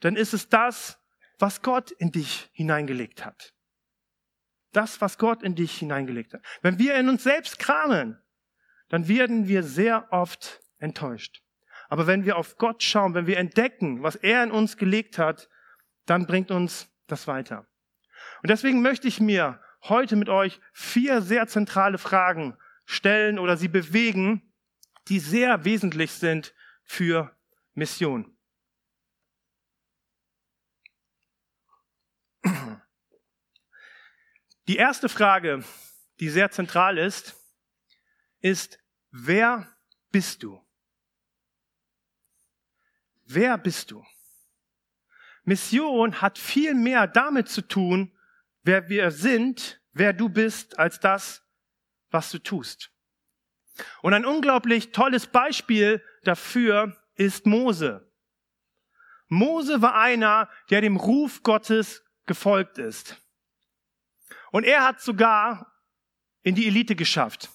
dann 0.00 0.16
ist 0.16 0.32
es 0.32 0.48
das, 0.48 0.98
was 1.38 1.62
Gott 1.62 1.90
in 1.90 2.12
dich 2.12 2.50
hineingelegt 2.52 3.24
hat. 3.24 3.54
Das, 4.72 5.00
was 5.00 5.18
Gott 5.18 5.42
in 5.42 5.54
dich 5.54 5.78
hineingelegt 5.78 6.34
hat. 6.34 6.44
Wenn 6.62 6.78
wir 6.78 6.94
in 6.94 7.08
uns 7.08 7.24
selbst 7.24 7.58
kramen, 7.58 8.18
dann 8.88 9.08
werden 9.08 9.48
wir 9.48 9.62
sehr 9.62 10.12
oft 10.12 10.60
enttäuscht. 10.78 11.42
Aber 11.88 12.06
wenn 12.06 12.24
wir 12.24 12.36
auf 12.36 12.56
Gott 12.56 12.82
schauen, 12.82 13.14
wenn 13.14 13.26
wir 13.26 13.38
entdecken, 13.38 14.02
was 14.02 14.14
er 14.14 14.44
in 14.44 14.52
uns 14.52 14.76
gelegt 14.76 15.18
hat, 15.18 15.48
dann 16.06 16.26
bringt 16.26 16.50
uns 16.50 16.88
das 17.08 17.26
weiter. 17.26 17.66
Und 18.42 18.50
deswegen 18.50 18.80
möchte 18.80 19.08
ich 19.08 19.20
mir 19.20 19.60
heute 19.82 20.16
mit 20.16 20.28
euch 20.28 20.60
vier 20.72 21.20
sehr 21.20 21.46
zentrale 21.48 21.98
Fragen 21.98 22.56
stellen 22.84 23.38
oder 23.38 23.56
sie 23.56 23.68
bewegen, 23.68 24.49
die 25.08 25.18
sehr 25.18 25.64
wesentlich 25.64 26.12
sind 26.12 26.54
für 26.84 27.36
Mission. 27.74 28.36
Die 34.66 34.76
erste 34.76 35.08
Frage, 35.08 35.64
die 36.20 36.28
sehr 36.28 36.50
zentral 36.50 36.98
ist, 36.98 37.34
ist, 38.40 38.78
wer 39.10 39.76
bist 40.10 40.42
du? 40.42 40.64
Wer 43.24 43.58
bist 43.58 43.90
du? 43.90 44.04
Mission 45.44 46.20
hat 46.20 46.38
viel 46.38 46.74
mehr 46.74 47.06
damit 47.06 47.48
zu 47.48 47.62
tun, 47.62 48.16
wer 48.62 48.88
wir 48.88 49.10
sind, 49.10 49.80
wer 49.92 50.12
du 50.12 50.28
bist, 50.28 50.78
als 50.78 51.00
das, 51.00 51.42
was 52.10 52.30
du 52.30 52.38
tust. 52.38 52.92
Und 54.02 54.14
ein 54.14 54.24
unglaublich 54.24 54.92
tolles 54.92 55.26
Beispiel 55.26 56.02
dafür 56.24 56.96
ist 57.14 57.46
Mose. 57.46 58.10
Mose 59.28 59.80
war 59.80 59.94
einer, 59.94 60.48
der 60.70 60.80
dem 60.80 60.96
Ruf 60.96 61.42
Gottes 61.42 62.04
gefolgt 62.26 62.78
ist. 62.78 63.16
Und 64.50 64.64
er 64.64 64.84
hat 64.84 65.00
sogar 65.00 65.72
in 66.42 66.54
die 66.54 66.66
Elite 66.66 66.96
geschafft. 66.96 67.50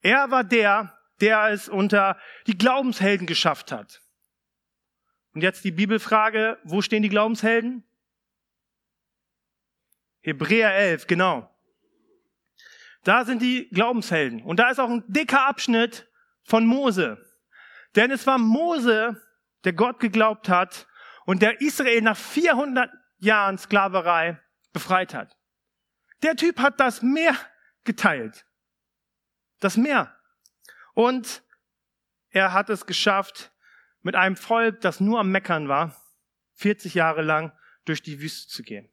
Er 0.00 0.30
war 0.30 0.44
der, 0.44 0.96
der 1.20 1.48
es 1.48 1.68
unter 1.68 2.18
die 2.46 2.56
Glaubenshelden 2.56 3.26
geschafft 3.26 3.72
hat. 3.72 4.00
Und 5.34 5.42
jetzt 5.42 5.64
die 5.64 5.72
Bibelfrage, 5.72 6.58
wo 6.64 6.82
stehen 6.82 7.02
die 7.02 7.08
Glaubenshelden? 7.08 7.84
Hebräer 10.20 10.74
11, 10.74 11.06
genau. 11.06 11.50
Da 13.08 13.24
sind 13.24 13.40
die 13.40 13.70
Glaubenshelden. 13.70 14.42
Und 14.42 14.58
da 14.58 14.68
ist 14.68 14.78
auch 14.78 14.90
ein 14.90 15.02
dicker 15.06 15.46
Abschnitt 15.46 16.06
von 16.42 16.66
Mose. 16.66 17.16
Denn 17.96 18.10
es 18.10 18.26
war 18.26 18.36
Mose, 18.36 19.18
der 19.64 19.72
Gott 19.72 19.98
geglaubt 19.98 20.50
hat 20.50 20.86
und 21.24 21.40
der 21.40 21.62
Israel 21.62 22.02
nach 22.02 22.18
400 22.18 22.90
Jahren 23.16 23.56
Sklaverei 23.56 24.38
befreit 24.74 25.14
hat. 25.14 25.38
Der 26.22 26.36
Typ 26.36 26.60
hat 26.60 26.80
das 26.80 27.00
Meer 27.00 27.34
geteilt. 27.84 28.44
Das 29.58 29.78
Meer. 29.78 30.14
Und 30.92 31.42
er 32.28 32.52
hat 32.52 32.68
es 32.68 32.84
geschafft, 32.84 33.52
mit 34.02 34.16
einem 34.16 34.36
Volk, 34.36 34.82
das 34.82 35.00
nur 35.00 35.20
am 35.20 35.30
Meckern 35.30 35.66
war, 35.66 35.96
40 36.56 36.92
Jahre 36.92 37.22
lang 37.22 37.58
durch 37.86 38.02
die 38.02 38.20
Wüste 38.20 38.52
zu 38.52 38.62
gehen. 38.62 38.90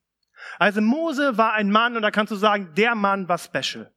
Also 0.57 0.79
Mose 0.79 1.37
war 1.37 1.51
ein 1.51 1.69
Mann 1.69 1.97
und 1.97 2.01
da 2.01 2.11
kannst 2.11 2.31
du 2.31 2.37
sagen, 2.37 2.73
der 2.75 2.95
Mann 2.95 3.27
war 3.27 3.37
special. 3.37 3.91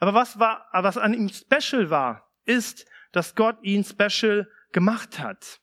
Aber 0.00 0.14
was 0.14 0.38
war, 0.38 0.68
was 0.72 0.98
an 0.98 1.14
ihm 1.14 1.28
special 1.28 1.90
war, 1.90 2.30
ist, 2.44 2.86
dass 3.12 3.34
Gott 3.34 3.58
ihn 3.62 3.84
special 3.84 4.50
gemacht 4.72 5.18
hat. 5.18 5.60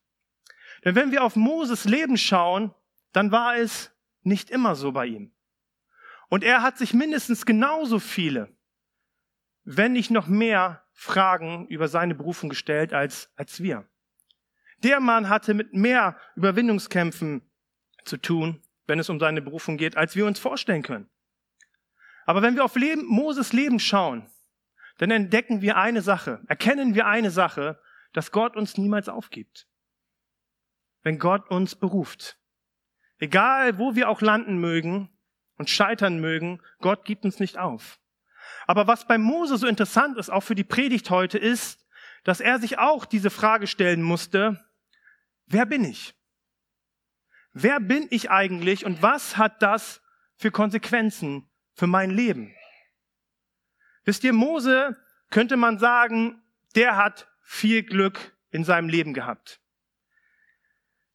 Denn 0.84 0.96
wenn 0.96 1.12
wir 1.12 1.24
auf 1.24 1.36
Moses 1.36 1.86
Leben 1.86 2.18
schauen, 2.18 2.74
dann 3.12 3.32
war 3.32 3.58
es 3.58 3.92
nicht 4.24 4.50
immer 4.50 4.76
so 4.76 4.92
bei 4.92 5.06
ihm. 5.06 5.34
Und 6.30 6.44
er 6.44 6.62
hat 6.62 6.78
sich 6.78 6.94
mindestens 6.94 7.46
genauso 7.46 8.00
viele, 8.00 8.56
wenn 9.64 9.92
nicht 9.94 10.12
noch 10.12 10.28
mehr 10.28 10.84
Fragen 10.94 11.68
über 11.68 11.88
seine 11.88 12.16
Berufung 12.16 12.50
gestellt 12.50 12.94
als, 12.94 13.30
als 13.36 13.62
wir. 13.62 13.88
Der 14.84 15.00
Mann 15.00 15.30
hatte 15.30 15.54
mit 15.54 15.74
mehr 15.74 16.18
Überwindungskämpfen 16.36 17.42
zu 18.06 18.18
tun, 18.18 18.64
wenn 18.88 19.00
es 19.00 19.10
um 19.10 19.20
seine 19.20 19.42
Berufung 19.42 19.78
geht, 19.78 19.98
als 19.98 20.16
wir 20.16 20.26
uns 20.26 20.40
vorstellen 20.40 20.82
können. 20.82 21.10
Aber 22.32 22.42
wenn 22.42 22.56
wir 22.56 22.64
auf 22.64 22.78
Leben, 22.78 23.04
Moses 23.08 23.52
Leben 23.52 23.78
schauen, 23.78 24.26
dann 25.00 25.12
entdecken 25.12 25.62
wir 25.62 25.76
eine 25.76 26.02
Sache, 26.02 26.42
erkennen 26.48 26.96
wir 26.96 27.06
eine 27.06 27.30
Sache, 27.30 27.78
dass 28.14 28.32
Gott 28.32 28.56
uns 28.56 28.78
niemals 28.78 29.10
aufgibt. 29.10 29.68
Wenn 31.04 31.20
Gott 31.20 31.52
uns 31.52 31.76
beruft. 31.76 32.40
Egal, 33.18 33.80
wo 33.80 33.96
wir 33.96 34.08
auch 34.08 34.22
landen 34.22 34.60
mögen 34.60 35.10
und 35.58 35.70
scheitern 35.70 36.22
mögen, 36.22 36.62
Gott 36.80 37.04
gibt 37.04 37.26
uns 37.26 37.42
nicht 37.42 37.58
auf. 37.58 38.00
Aber 38.66 38.88
was 38.88 39.06
bei 39.06 39.18
Mose 39.18 39.58
so 39.58 39.68
interessant 39.68 40.18
ist, 40.18 40.30
auch 40.30 40.40
für 40.40 40.56
die 40.56 40.64
Predigt 40.64 41.10
heute, 41.10 41.38
ist, 41.38 41.86
dass 42.24 42.40
er 42.40 42.60
sich 42.60 42.80
auch 42.80 43.04
diese 43.04 43.30
Frage 43.30 43.68
stellen 43.68 44.04
musste, 44.04 44.66
wer 45.48 45.66
bin 45.66 45.84
ich? 45.84 46.16
Wer 47.52 47.82
bin 47.82 48.08
ich 48.10 48.32
eigentlich 48.32 48.86
und 48.86 49.02
was 49.02 49.36
hat 49.36 49.62
das 49.62 50.02
für 50.38 50.50
Konsequenzen 50.50 51.51
für 51.82 51.88
mein 51.88 52.12
Leben. 52.12 52.56
Wisst 54.04 54.24
ihr, 54.24 54.34
Mose 54.34 54.96
könnte 55.32 55.58
man 55.58 55.80
sagen, 55.80 56.40
der 56.76 56.96
hat 56.96 57.28
viel 57.42 57.82
Glück 57.82 58.38
in 58.52 58.64
seinem 58.64 58.88
Leben 58.88 59.16
gehabt. 59.16 59.60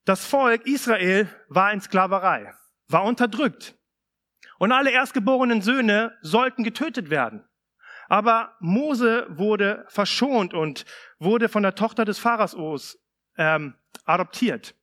Das 0.06 0.26
Volk 0.26 0.66
Israel 0.66 1.28
war 1.48 1.72
in 1.72 1.80
Sklaverei, 1.80 2.52
war 2.88 3.04
unterdrückt. 3.04 3.76
Und 4.58 4.72
alle 4.72 4.90
erstgeborenen 4.90 5.62
Söhne 5.62 6.18
sollten 6.20 6.64
getötet 6.64 7.10
werden. 7.10 7.48
Aber 8.08 8.56
Mose 8.58 9.26
wurde 9.28 9.86
verschont 9.88 10.52
und 10.52 10.84
wurde 11.20 11.48
von 11.48 11.62
der 11.62 11.76
Tochter 11.76 12.04
des 12.04 12.18
Pharaos 12.18 12.98
ähm, 13.38 13.76
adoptiert. 14.04 14.74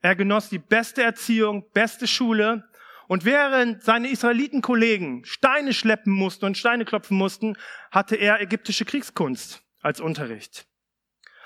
Er 0.00 0.16
genoss 0.16 0.48
die 0.48 0.58
beste 0.58 1.02
Erziehung, 1.02 1.70
beste 1.72 2.06
Schule 2.06 2.66
und 3.12 3.26
während 3.26 3.82
seine 3.82 4.08
Israelitenkollegen 4.08 5.26
Steine 5.26 5.74
schleppen 5.74 6.14
mussten 6.14 6.46
und 6.46 6.56
Steine 6.56 6.86
klopfen 6.86 7.14
mussten, 7.14 7.58
hatte 7.90 8.16
er 8.16 8.40
ägyptische 8.40 8.86
Kriegskunst 8.86 9.62
als 9.82 10.00
Unterricht. 10.00 10.66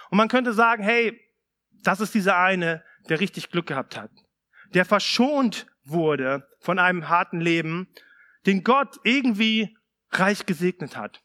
Und 0.08 0.18
man 0.18 0.28
könnte 0.28 0.52
sagen, 0.52 0.84
hey, 0.84 1.20
das 1.82 1.98
ist 1.98 2.14
dieser 2.14 2.38
eine, 2.38 2.84
der 3.08 3.18
richtig 3.18 3.50
Glück 3.50 3.66
gehabt 3.66 3.96
hat, 3.96 4.12
der 4.74 4.84
verschont 4.84 5.66
wurde 5.82 6.48
von 6.60 6.78
einem 6.78 7.08
harten 7.08 7.40
Leben, 7.40 7.88
den 8.46 8.62
Gott 8.62 9.00
irgendwie 9.02 9.76
reich 10.12 10.46
gesegnet 10.46 10.96
hat. 10.96 11.20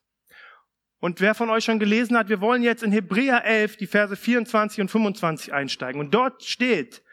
Und 0.97 1.21
wer 1.21 1.35
von 1.35 1.51
euch 1.51 1.65
schon 1.65 1.77
gelesen 1.77 2.17
hat, 2.17 2.29
wir 2.29 2.41
wollen 2.41 2.63
jetzt 2.63 2.81
in 2.81 2.91
Hebräer 2.91 3.45
11 3.45 3.77
die 3.77 3.85
Verse 3.85 4.15
24 4.15 4.81
und 4.81 4.89
25 4.89 5.53
einsteigen. 5.53 6.01
Und 6.01 6.15
dort 6.15 6.43
steht, 6.43 7.03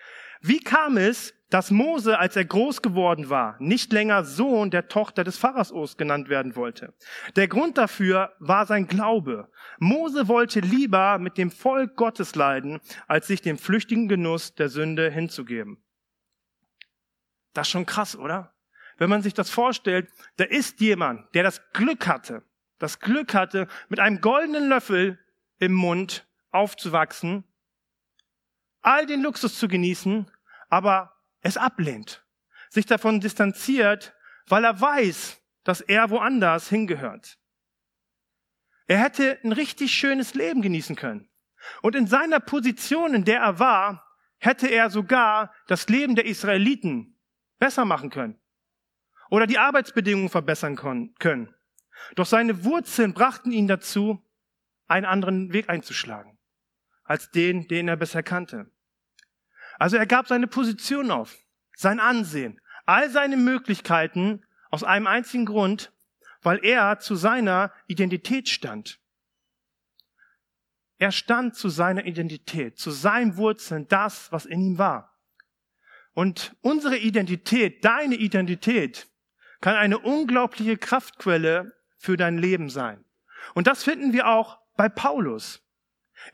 wie 0.40 0.60
kam 0.60 0.96
es, 0.96 1.34
dass 1.50 1.70
Mose, 1.70 2.18
als 2.18 2.36
er 2.36 2.44
groß 2.44 2.82
geworden 2.82 3.30
war, 3.30 3.56
nicht 3.58 3.92
länger 3.92 4.24
Sohn 4.24 4.70
der 4.70 4.88
Tochter 4.88 5.24
des 5.24 5.38
Pharaos 5.38 5.96
genannt 5.96 6.28
werden 6.28 6.56
wollte. 6.56 6.94
Der 7.36 7.48
Grund 7.48 7.78
dafür 7.78 8.34
war 8.38 8.66
sein 8.66 8.86
Glaube. 8.86 9.50
Mose 9.78 10.28
wollte 10.28 10.60
lieber 10.60 11.18
mit 11.18 11.38
dem 11.38 11.50
Volk 11.50 11.96
Gottes 11.96 12.34
leiden, 12.34 12.80
als 13.06 13.26
sich 13.26 13.40
dem 13.40 13.56
flüchtigen 13.56 14.08
Genuss 14.08 14.54
der 14.54 14.68
Sünde 14.68 15.10
hinzugeben. 15.10 15.82
Das 17.54 17.66
ist 17.66 17.72
schon 17.72 17.86
krass, 17.86 18.14
oder? 18.14 18.54
Wenn 18.98 19.08
man 19.08 19.22
sich 19.22 19.32
das 19.32 19.48
vorstellt, 19.48 20.10
da 20.36 20.44
ist 20.44 20.80
jemand, 20.80 21.34
der 21.34 21.44
das 21.44 21.62
Glück 21.72 22.06
hatte, 22.06 22.42
das 22.78 23.00
Glück 23.00 23.32
hatte, 23.32 23.68
mit 23.88 24.00
einem 24.00 24.20
goldenen 24.20 24.68
Löffel 24.68 25.18
im 25.58 25.72
Mund 25.72 26.26
aufzuwachsen, 26.50 27.44
all 28.82 29.06
den 29.06 29.22
Luxus 29.22 29.58
zu 29.58 29.66
genießen, 29.66 30.30
aber 30.68 31.17
es 31.40 31.56
ablehnt, 31.56 32.24
sich 32.70 32.86
davon 32.86 33.20
distanziert, 33.20 34.14
weil 34.46 34.64
er 34.64 34.80
weiß, 34.80 35.40
dass 35.64 35.80
er 35.80 36.10
woanders 36.10 36.68
hingehört. 36.68 37.38
Er 38.86 38.98
hätte 38.98 39.38
ein 39.44 39.52
richtig 39.52 39.92
schönes 39.92 40.34
Leben 40.34 40.62
genießen 40.62 40.96
können. 40.96 41.28
Und 41.82 41.94
in 41.94 42.06
seiner 42.06 42.40
Position, 42.40 43.14
in 43.14 43.24
der 43.24 43.40
er 43.40 43.58
war, 43.58 44.04
hätte 44.38 44.68
er 44.68 44.90
sogar 44.90 45.52
das 45.66 45.88
Leben 45.88 46.14
der 46.14 46.24
Israeliten 46.24 47.18
besser 47.58 47.84
machen 47.84 48.10
können. 48.10 48.40
Oder 49.30 49.46
die 49.46 49.58
Arbeitsbedingungen 49.58 50.30
verbessern 50.30 50.76
können. 50.76 51.54
Doch 52.14 52.24
seine 52.24 52.64
Wurzeln 52.64 53.12
brachten 53.12 53.50
ihn 53.50 53.68
dazu, 53.68 54.24
einen 54.86 55.04
anderen 55.04 55.52
Weg 55.52 55.68
einzuschlagen, 55.68 56.38
als 57.04 57.30
den, 57.30 57.68
den 57.68 57.88
er 57.88 57.96
bisher 57.96 58.22
kannte. 58.22 58.70
Also 59.78 59.96
er 59.96 60.06
gab 60.06 60.28
seine 60.28 60.46
Position 60.46 61.10
auf, 61.10 61.38
sein 61.76 62.00
Ansehen, 62.00 62.60
all 62.84 63.10
seine 63.10 63.36
Möglichkeiten 63.36 64.44
aus 64.70 64.84
einem 64.84 65.06
einzigen 65.06 65.46
Grund, 65.46 65.92
weil 66.42 66.64
er 66.64 66.98
zu 66.98 67.14
seiner 67.14 67.72
Identität 67.86 68.48
stand. 68.48 69.00
Er 70.98 71.12
stand 71.12 71.54
zu 71.54 71.68
seiner 71.68 72.06
Identität, 72.06 72.78
zu 72.78 72.90
seinen 72.90 73.36
Wurzeln, 73.36 73.86
das, 73.88 74.32
was 74.32 74.46
in 74.46 74.60
ihm 74.60 74.78
war. 74.78 75.16
Und 76.12 76.56
unsere 76.60 76.98
Identität, 76.98 77.84
deine 77.84 78.16
Identität, 78.16 79.06
kann 79.60 79.76
eine 79.76 79.98
unglaubliche 79.98 80.76
Kraftquelle 80.76 81.72
für 81.96 82.16
dein 82.16 82.38
Leben 82.38 82.68
sein. 82.68 83.04
Und 83.54 83.68
das 83.68 83.84
finden 83.84 84.12
wir 84.12 84.26
auch 84.26 84.58
bei 84.76 84.88
Paulus. 84.88 85.62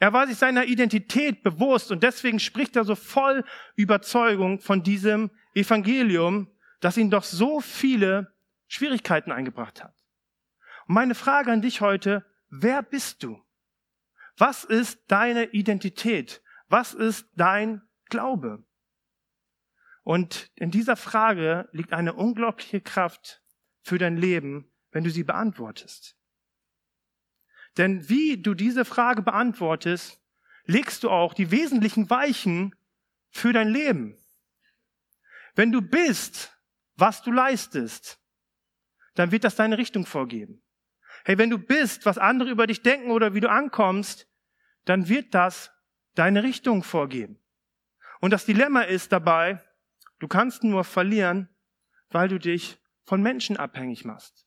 Er 0.00 0.12
war 0.12 0.26
sich 0.26 0.36
seiner 0.36 0.64
Identität 0.64 1.42
bewusst 1.42 1.90
und 1.90 2.02
deswegen 2.02 2.40
spricht 2.40 2.76
er 2.76 2.84
so 2.84 2.94
voll 2.94 3.44
Überzeugung 3.76 4.60
von 4.60 4.82
diesem 4.82 5.30
Evangelium, 5.54 6.50
das 6.80 6.96
ihn 6.96 7.10
doch 7.10 7.24
so 7.24 7.60
viele 7.60 8.34
Schwierigkeiten 8.66 9.32
eingebracht 9.32 9.82
hat. 9.82 9.94
Und 10.86 10.94
meine 10.94 11.14
Frage 11.14 11.52
an 11.52 11.62
dich 11.62 11.80
heute, 11.80 12.24
wer 12.50 12.82
bist 12.82 13.22
du? 13.22 13.42
Was 14.36 14.64
ist 14.64 15.00
deine 15.08 15.44
Identität? 15.46 16.42
Was 16.68 16.92
ist 16.92 17.28
dein 17.36 17.82
Glaube? 18.08 18.64
Und 20.02 20.50
in 20.54 20.70
dieser 20.70 20.96
Frage 20.96 21.68
liegt 21.72 21.92
eine 21.92 22.14
unglaubliche 22.14 22.80
Kraft 22.80 23.42
für 23.82 23.98
dein 23.98 24.16
Leben, 24.16 24.70
wenn 24.90 25.04
du 25.04 25.10
sie 25.10 25.24
beantwortest. 25.24 26.16
Denn 27.76 28.08
wie 28.08 28.36
du 28.36 28.54
diese 28.54 28.84
Frage 28.84 29.22
beantwortest, 29.22 30.20
legst 30.64 31.02
du 31.02 31.10
auch 31.10 31.34
die 31.34 31.50
wesentlichen 31.50 32.08
Weichen 32.10 32.74
für 33.30 33.52
dein 33.52 33.68
Leben. 33.68 34.16
Wenn 35.54 35.72
du 35.72 35.82
bist, 35.82 36.52
was 36.96 37.22
du 37.22 37.32
leistest, 37.32 38.20
dann 39.14 39.30
wird 39.30 39.44
das 39.44 39.56
deine 39.56 39.78
Richtung 39.78 40.06
vorgeben. 40.06 40.62
Hey, 41.24 41.38
wenn 41.38 41.50
du 41.50 41.58
bist, 41.58 42.06
was 42.06 42.18
andere 42.18 42.50
über 42.50 42.66
dich 42.66 42.82
denken 42.82 43.10
oder 43.10 43.34
wie 43.34 43.40
du 43.40 43.50
ankommst, 43.50 44.28
dann 44.84 45.08
wird 45.08 45.34
das 45.34 45.70
deine 46.14 46.42
Richtung 46.42 46.82
vorgeben. 46.82 47.40
Und 48.20 48.30
das 48.30 48.44
Dilemma 48.44 48.82
ist 48.82 49.12
dabei, 49.12 49.62
du 50.18 50.28
kannst 50.28 50.64
nur 50.64 50.84
verlieren, 50.84 51.48
weil 52.10 52.28
du 52.28 52.38
dich 52.38 52.78
von 53.04 53.22
Menschen 53.22 53.56
abhängig 53.56 54.04
machst. 54.04 54.43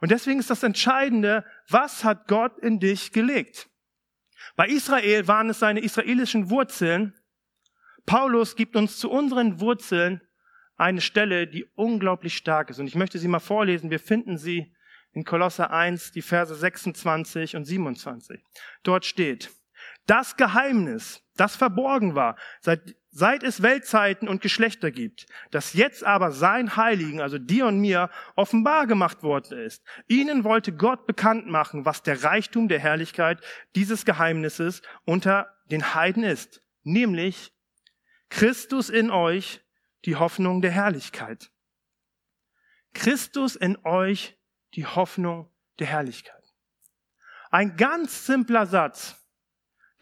Und 0.00 0.10
deswegen 0.10 0.40
ist 0.40 0.50
das 0.50 0.62
Entscheidende, 0.62 1.44
was 1.68 2.04
hat 2.04 2.28
Gott 2.28 2.58
in 2.58 2.80
dich 2.80 3.12
gelegt? 3.12 3.68
Bei 4.56 4.66
Israel 4.66 5.26
waren 5.26 5.50
es 5.50 5.58
seine 5.58 5.80
israelischen 5.80 6.50
Wurzeln. 6.50 7.14
Paulus 8.06 8.56
gibt 8.56 8.76
uns 8.76 8.98
zu 8.98 9.10
unseren 9.10 9.60
Wurzeln 9.60 10.20
eine 10.76 11.00
Stelle, 11.00 11.46
die 11.46 11.64
unglaublich 11.74 12.36
stark 12.36 12.70
ist. 12.70 12.78
Und 12.78 12.86
ich 12.86 12.94
möchte 12.94 13.18
sie 13.18 13.28
mal 13.28 13.40
vorlesen. 13.40 13.90
Wir 13.90 14.00
finden 14.00 14.38
sie 14.38 14.74
in 15.12 15.24
Kolosser 15.24 15.70
1, 15.70 16.12
die 16.12 16.22
Verse 16.22 16.54
26 16.54 17.56
und 17.56 17.64
27. 17.64 18.42
Dort 18.82 19.04
steht, 19.04 19.50
das 20.06 20.36
Geheimnis, 20.36 21.22
das 21.36 21.56
verborgen 21.56 22.14
war, 22.14 22.36
seit 22.60 22.96
seit 23.14 23.44
es 23.44 23.62
Weltzeiten 23.62 24.28
und 24.28 24.42
Geschlechter 24.42 24.90
gibt, 24.90 25.26
das 25.52 25.72
jetzt 25.72 26.02
aber 26.02 26.32
sein 26.32 26.76
Heiligen, 26.76 27.20
also 27.20 27.38
dir 27.38 27.66
und 27.66 27.78
mir, 27.78 28.10
offenbar 28.34 28.88
gemacht 28.88 29.22
worden 29.22 29.56
ist. 29.56 29.84
Ihnen 30.08 30.42
wollte 30.42 30.72
Gott 30.72 31.06
bekannt 31.06 31.46
machen, 31.46 31.84
was 31.84 32.02
der 32.02 32.24
Reichtum 32.24 32.66
der 32.66 32.80
Herrlichkeit 32.80 33.40
dieses 33.76 34.04
Geheimnisses 34.04 34.82
unter 35.04 35.56
den 35.70 35.94
Heiden 35.94 36.24
ist, 36.24 36.60
nämlich 36.82 37.52
Christus 38.30 38.90
in 38.90 39.12
euch, 39.12 39.60
die 40.06 40.16
Hoffnung 40.16 40.60
der 40.60 40.72
Herrlichkeit. 40.72 41.52
Christus 42.94 43.54
in 43.54 43.78
euch, 43.84 44.36
die 44.74 44.86
Hoffnung 44.86 45.48
der 45.78 45.86
Herrlichkeit. 45.86 46.42
Ein 47.52 47.76
ganz 47.76 48.26
simpler 48.26 48.66
Satz, 48.66 49.24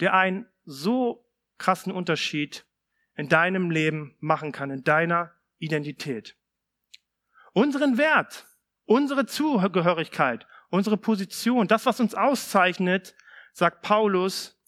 der 0.00 0.14
einen 0.14 0.46
so 0.64 1.28
krassen 1.58 1.92
Unterschied 1.92 2.64
in 3.22 3.28
deinem 3.28 3.70
Leben 3.70 4.16
machen 4.18 4.50
kann, 4.50 4.72
in 4.72 4.82
deiner 4.82 5.32
Identität. 5.58 6.36
Unseren 7.52 7.96
Wert, 7.96 8.48
unsere 8.84 9.26
Zugehörigkeit, 9.26 10.44
unsere 10.70 10.96
Position, 10.96 11.68
das, 11.68 11.86
was 11.86 12.00
uns 12.00 12.16
auszeichnet, 12.16 13.14
sagt 13.52 13.82
Paulus, 13.82 14.60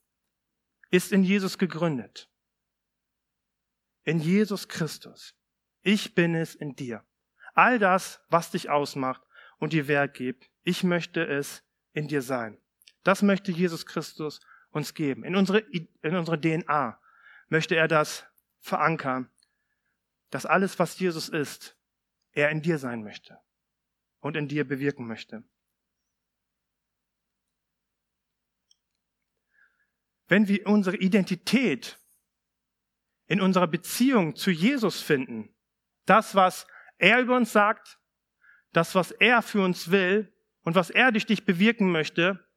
ist 0.93 1.11
in 1.11 1.25
Jesus 1.25 1.59
gegründet. 1.59 2.31
In 4.05 4.21
Jesus 4.21 4.69
Christus. 4.69 5.35
Ich 5.83 6.15
bin 6.15 6.37
es 6.37 6.55
in 6.55 6.77
dir. 6.77 7.05
All 7.55 7.81
das, 7.81 8.21
was 8.29 8.53
dich 8.53 8.71
ausmacht 8.71 9.23
und 9.59 9.73
dir 9.73 9.89
Wert 9.89 10.15
gibt, 10.15 10.49
ich 10.63 10.85
möchte 10.85 11.27
es 11.27 11.65
in 11.93 12.07
dir 12.07 12.23
sein. 12.23 12.57
Das 13.03 13.21
möchte 13.21 13.51
Jesus 13.51 13.85
Christus 13.85 14.39
uns 14.71 14.95
geben. 14.95 15.25
In 15.25 15.35
unsere, 15.35 15.59
in 15.59 15.89
unsere 16.17 16.41
DNA 16.41 17.01
möchte 17.49 17.75
er 17.75 17.89
das 17.89 18.29
verankern, 18.65 19.31
dass 20.31 20.47
alles, 20.47 20.79
was 20.79 20.99
Jesus 20.99 21.29
ist, 21.29 21.77
er 22.33 22.51
in 22.51 22.63
dir 22.63 22.79
sein 22.79 23.05
möchte 23.05 23.39
und 24.21 24.37
in 24.37 24.49
dir 24.49 24.67
bewirken 24.67 25.07
möchte. 25.07 25.45
Wenn 30.27 30.49
wir 30.49 30.67
unsere 30.67 30.97
Identität 30.97 31.99
in 33.27 33.43
unserer 33.43 33.67
Beziehung 33.67 34.35
zu 34.35 34.51
Jesus 34.51 35.03
finden, 35.03 35.55
das, 36.07 36.35
was 36.35 36.67
er 36.97 37.21
über 37.21 37.37
uns 37.37 37.53
sagt, 37.53 38.01
das, 38.73 38.95
was 38.95 39.11
er 39.11 39.43
für 39.43 39.63
uns 39.63 39.91
will 39.91 40.33
und 40.63 40.75
was 40.75 40.89
er 40.89 41.13
durch 41.13 41.27
dich 41.27 41.45
bewirken 41.45 41.93
möchte, 41.93 42.49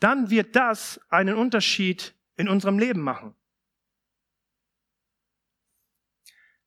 dann 0.00 0.30
wird 0.30 0.56
das 0.56 0.98
einen 1.10 1.36
Unterschied 1.36 2.14
in 2.36 2.48
unserem 2.48 2.78
Leben 2.78 3.02
machen. 3.02 3.36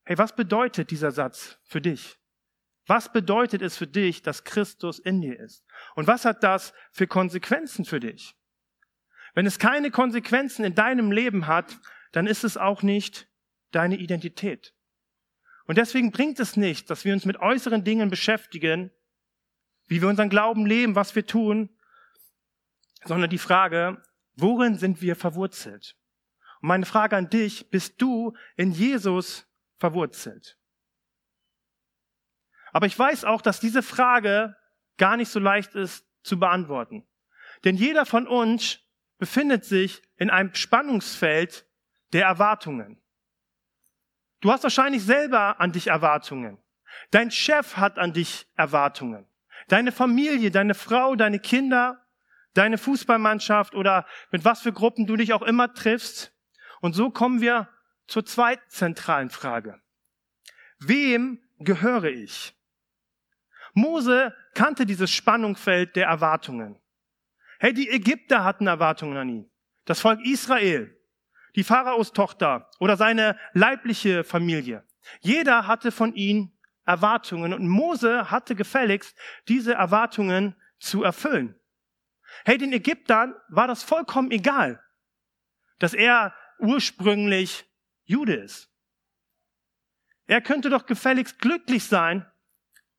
Hey, 0.06 0.18
was 0.18 0.36
bedeutet 0.36 0.92
dieser 0.92 1.12
Satz 1.12 1.58
für 1.64 1.82
dich? 1.82 2.18
Was 2.88 3.12
bedeutet 3.12 3.64
es 3.64 3.76
für 3.78 3.88
dich, 3.88 4.22
dass 4.22 4.44
Christus 4.44 5.00
in 5.00 5.22
dir 5.22 5.40
ist? 5.40 5.66
Und 5.96 6.06
was 6.06 6.26
hat 6.26 6.44
das 6.44 6.74
für 6.92 7.08
Konsequenzen 7.08 7.84
für 7.84 8.00
dich? 8.00 8.36
Wenn 9.34 9.48
es 9.48 9.58
keine 9.58 9.90
Konsequenzen 9.90 10.64
in 10.64 10.76
deinem 10.76 11.12
Leben 11.12 11.48
hat, 11.48 11.80
dann 12.12 12.28
ist 12.28 12.44
es 12.44 12.56
auch 12.56 12.84
nicht 12.84 13.28
deine 13.72 13.98
Identität. 13.98 14.76
Und 15.66 15.80
deswegen 15.80 16.12
bringt 16.12 16.40
es 16.40 16.56
nicht, 16.56 16.92
dass 16.92 17.04
wir 17.06 17.14
uns 17.14 17.26
mit 17.26 17.38
äußeren 17.38 17.84
Dingen 17.84 18.12
beschäftigen, 18.12 18.92
wie 19.88 20.02
wir 20.02 20.08
unseren 20.08 20.30
Glauben 20.30 20.68
leben, 20.68 20.96
was 20.96 21.16
wir 21.16 21.26
tun, 21.26 21.70
sondern 23.04 23.32
die 23.32 23.40
Frage, 23.40 24.02
worin 24.36 24.78
sind 24.78 25.02
wir 25.02 25.16
verwurzelt? 25.16 25.98
Und 26.62 26.68
meine 26.68 26.86
Frage 26.86 27.18
an 27.18 27.30
dich, 27.30 27.70
bist 27.72 28.00
du 28.02 28.34
in 28.56 28.72
Jesus 28.72 29.48
verwurzelt. 29.78 30.58
Aber 32.72 32.88
ich 32.88 32.98
weiß 32.98 33.26
auch, 33.26 33.42
dass 33.42 33.60
diese 33.60 33.82
Frage 33.82 34.56
gar 34.98 35.18
nicht 35.18 35.30
so 35.30 35.40
leicht 35.40 35.76
ist 35.76 36.06
zu 36.24 36.40
beantworten. 36.40 37.08
Denn 37.64 37.76
jeder 37.76 38.06
von 38.06 38.28
uns 38.28 38.80
befindet 39.18 39.64
sich 39.66 40.02
in 40.18 40.30
einem 40.30 40.54
Spannungsfeld 40.54 41.66
der 42.14 42.26
Erwartungen. 42.26 43.02
Du 44.42 44.52
hast 44.52 44.64
wahrscheinlich 44.64 45.04
selber 45.04 45.60
an 45.60 45.72
dich 45.72 45.88
Erwartungen. 45.88 46.58
Dein 47.12 47.32
Chef 47.32 47.78
hat 47.78 47.98
an 47.98 48.14
dich 48.14 48.48
Erwartungen. 48.56 49.26
Deine 49.68 49.92
Familie, 49.92 50.52
deine 50.52 50.76
Frau, 50.76 51.16
deine 51.16 51.40
Kinder, 51.40 52.06
deine 52.54 52.78
Fußballmannschaft 52.78 53.74
oder 53.74 54.06
mit 54.32 54.46
was 54.46 54.62
für 54.62 54.74
Gruppen 54.74 55.08
du 55.08 55.16
dich 55.16 55.34
auch 55.34 55.42
immer 55.42 55.74
triffst. 55.74 56.34
Und 56.82 56.94
so 56.94 57.10
kommen 57.10 57.42
wir 57.42 57.70
zur 58.08 58.26
zweiten 58.26 58.70
zentralen 58.70 59.30
Frage. 59.30 59.82
Wem 60.80 61.42
gehöre 61.60 62.06
ich? 62.06 62.56
Mose 63.74 64.34
kannte 64.54 64.86
dieses 64.86 65.12
Spannungsfeld 65.12 65.96
der 65.96 66.08
Erwartungen. 66.08 66.80
Hey, 67.60 67.74
die 67.74 67.90
Ägypter 67.90 68.44
hatten 68.44 68.68
Erwartungen 68.68 69.18
an 69.18 69.30
ihn. 69.30 69.52
Das 69.86 70.00
Volk 70.02 70.26
Israel, 70.26 70.98
die 71.56 71.64
Pharaos 71.64 72.12
Tochter 72.14 72.70
oder 72.80 72.98
seine 72.98 73.38
leibliche 73.54 74.24
Familie. 74.24 74.86
Jeder 75.22 75.68
hatte 75.68 75.92
von 75.92 76.14
ihm 76.16 76.52
Erwartungen 76.86 77.54
und 77.54 77.68
Mose 77.68 78.30
hatte 78.32 78.56
gefälligst, 78.56 79.18
diese 79.48 79.74
Erwartungen 79.74 80.56
zu 80.80 81.04
erfüllen. 81.04 81.60
Hey, 82.44 82.58
den 82.58 82.74
Ägyptern 82.74 83.34
war 83.50 83.68
das 83.68 83.84
vollkommen 83.84 84.32
egal, 84.32 84.84
dass 85.80 85.94
er 85.94 86.34
ursprünglich 86.60 87.66
Jude 88.06 88.36
ist. 88.36 88.72
Er 90.28 90.42
könnte 90.42 90.70
doch 90.70 90.86
gefälligst 90.86 91.40
glücklich 91.40 91.84
sein, 91.86 92.26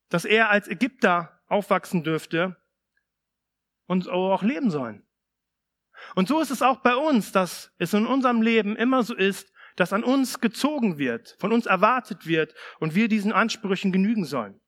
dass 0.09 0.25
er 0.25 0.49
als 0.49 0.67
Ägypter 0.67 1.41
aufwachsen 1.47 2.03
dürfte 2.03 2.55
und 3.85 4.07
auch 4.07 4.43
leben 4.43 4.69
sollen. 4.69 5.05
Und 6.15 6.27
so 6.27 6.39
ist 6.39 6.51
es 6.51 6.61
auch 6.61 6.77
bei 6.81 6.95
uns, 6.95 7.31
dass 7.31 7.73
es 7.79 7.93
in 7.93 8.05
unserem 8.05 8.41
Leben 8.41 8.75
immer 8.75 9.03
so 9.03 9.15
ist, 9.15 9.51
dass 9.75 9.93
an 9.93 10.03
uns 10.03 10.39
gezogen 10.39 10.97
wird, 10.97 11.35
von 11.39 11.51
uns 11.51 11.65
erwartet 11.65 12.27
wird 12.27 12.53
und 12.79 12.95
wir 12.95 13.07
diesen 13.07 13.31
Ansprüchen 13.31 13.91
genügen 13.91 14.25
sollen. 14.25 14.59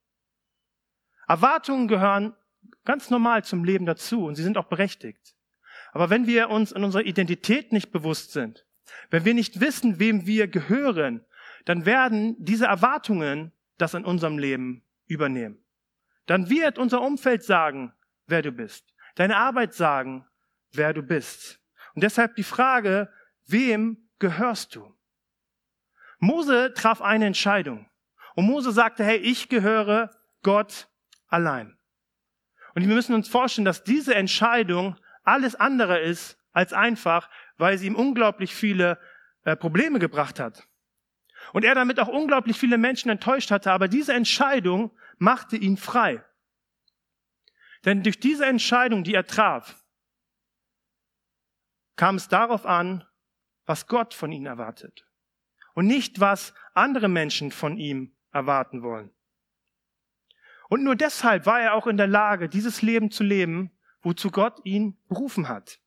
Erwartungen 1.27 1.87
gehören 1.87 2.35
ganz 2.85 3.09
normal 3.09 3.43
zum 3.43 3.63
Leben 3.63 3.85
dazu 3.85 4.25
und 4.25 4.35
sie 4.35 4.43
sind 4.43 4.57
auch 4.57 4.65
berechtigt. 4.65 5.35
Aber 5.91 6.09
wenn 6.09 6.27
wir 6.27 6.49
uns 6.49 6.71
in 6.71 6.83
unserer 6.83 7.03
Identität 7.03 7.71
nicht 7.71 7.91
bewusst 7.91 8.31
sind, 8.31 8.65
wenn 9.09 9.25
wir 9.25 9.33
nicht 9.33 9.59
wissen, 9.59 9.99
wem 9.99 10.25
wir 10.25 10.47
gehören, 10.47 11.25
dann 11.65 11.85
werden 11.85 12.35
diese 12.39 12.65
Erwartungen 12.65 13.51
das 13.77 13.93
in 13.93 14.05
unserem 14.05 14.37
Leben 14.37 14.83
übernehmen. 15.07 15.63
Dann 16.25 16.49
wird 16.49 16.77
unser 16.77 17.01
Umfeld 17.01 17.43
sagen, 17.43 17.93
wer 18.27 18.41
du 18.41 18.51
bist. 18.51 18.93
Deine 19.15 19.37
Arbeit 19.37 19.73
sagen, 19.73 20.25
wer 20.71 20.93
du 20.93 21.01
bist. 21.01 21.59
Und 21.95 22.03
deshalb 22.03 22.35
die 22.35 22.43
Frage, 22.43 23.11
wem 23.47 24.09
gehörst 24.19 24.75
du? 24.75 24.95
Mose 26.19 26.73
traf 26.73 27.01
eine 27.01 27.25
Entscheidung. 27.25 27.89
Und 28.35 28.45
Mose 28.45 28.71
sagte, 28.71 29.03
hey, 29.03 29.17
ich 29.17 29.49
gehöre 29.49 30.11
Gott 30.43 30.87
allein. 31.27 31.77
Und 32.75 32.87
wir 32.87 32.93
müssen 32.93 33.15
uns 33.15 33.27
vorstellen, 33.27 33.65
dass 33.65 33.83
diese 33.83 34.15
Entscheidung 34.15 34.95
alles 35.23 35.55
andere 35.55 35.99
ist 35.99 36.37
als 36.51 36.73
einfach, 36.73 37.29
weil 37.59 37.77
sie 37.77 37.87
ihm 37.87 37.95
unglaublich 37.95 38.55
viele 38.55 38.97
äh, 39.43 39.55
Probleme 39.55 39.99
gebracht 39.99 40.39
hat. 40.39 40.67
Und 41.53 41.63
er 41.63 41.75
damit 41.75 41.99
auch 41.99 42.07
unglaublich 42.07 42.57
viele 42.57 42.77
Menschen 42.77 43.09
enttäuscht 43.09 43.51
hatte, 43.51 43.71
aber 43.71 43.87
diese 43.87 44.13
Entscheidung 44.13 44.91
machte 45.17 45.57
ihn 45.57 45.77
frei. 45.77 46.23
Denn 47.85 48.03
durch 48.03 48.19
diese 48.19 48.45
Entscheidung, 48.45 49.03
die 49.03 49.13
er 49.13 49.25
traf, 49.25 49.83
kam 51.95 52.15
es 52.15 52.27
darauf 52.27 52.65
an, 52.65 53.05
was 53.65 53.87
Gott 53.87 54.13
von 54.13 54.31
ihm 54.31 54.45
erwartet 54.45 55.05
und 55.73 55.85
nicht, 55.85 56.19
was 56.19 56.53
andere 56.73 57.07
Menschen 57.07 57.51
von 57.51 57.77
ihm 57.77 58.15
erwarten 58.31 58.83
wollen. 58.83 59.11
Und 60.69 60.83
nur 60.83 60.95
deshalb 60.95 61.45
war 61.45 61.61
er 61.61 61.73
auch 61.73 61.87
in 61.87 61.97
der 61.97 62.07
Lage, 62.07 62.47
dieses 62.47 62.81
Leben 62.81 63.11
zu 63.11 63.23
leben, 63.23 63.71
wozu 64.01 64.31
Gott 64.31 64.59
ihn 64.63 64.97
berufen 65.07 65.49
hat. 65.49 65.79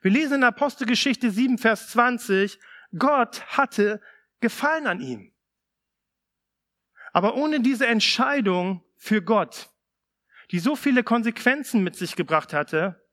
Wir 0.00 0.10
lesen 0.10 0.36
in 0.36 0.44
Apostelgeschichte 0.44 1.30
7, 1.30 1.58
Vers 1.58 1.90
20, 1.90 2.58
Gott 2.98 3.42
hatte 3.56 4.00
Gefallen 4.40 4.86
an 4.86 5.00
ihm. 5.00 5.32
Aber 7.12 7.34
ohne 7.34 7.60
diese 7.60 7.86
Entscheidung 7.86 8.82
für 8.96 9.22
Gott, 9.22 9.70
die 10.50 10.58
so 10.58 10.76
viele 10.76 11.04
Konsequenzen 11.04 11.82
mit 11.82 11.96
sich 11.96 12.16
gebracht 12.16 12.52
hatte, 12.52 13.06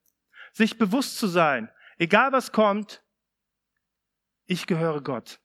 sich 0.52 0.78
bewusst 0.78 1.18
zu 1.18 1.26
sein, 1.26 1.70
egal 1.98 2.32
was 2.32 2.52
kommt, 2.52 3.02
ich 4.46 4.66
gehöre 4.66 5.02
Gott. 5.02 5.40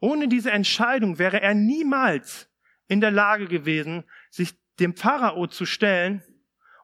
Ohne 0.00 0.28
diese 0.28 0.50
Entscheidung 0.50 1.18
wäre 1.18 1.40
er 1.40 1.54
niemals 1.54 2.48
in 2.86 3.00
der 3.00 3.10
Lage 3.10 3.46
gewesen, 3.46 4.04
sich 4.30 4.54
dem 4.78 4.96
Pharao 4.96 5.46
zu 5.46 5.66
stellen 5.66 6.22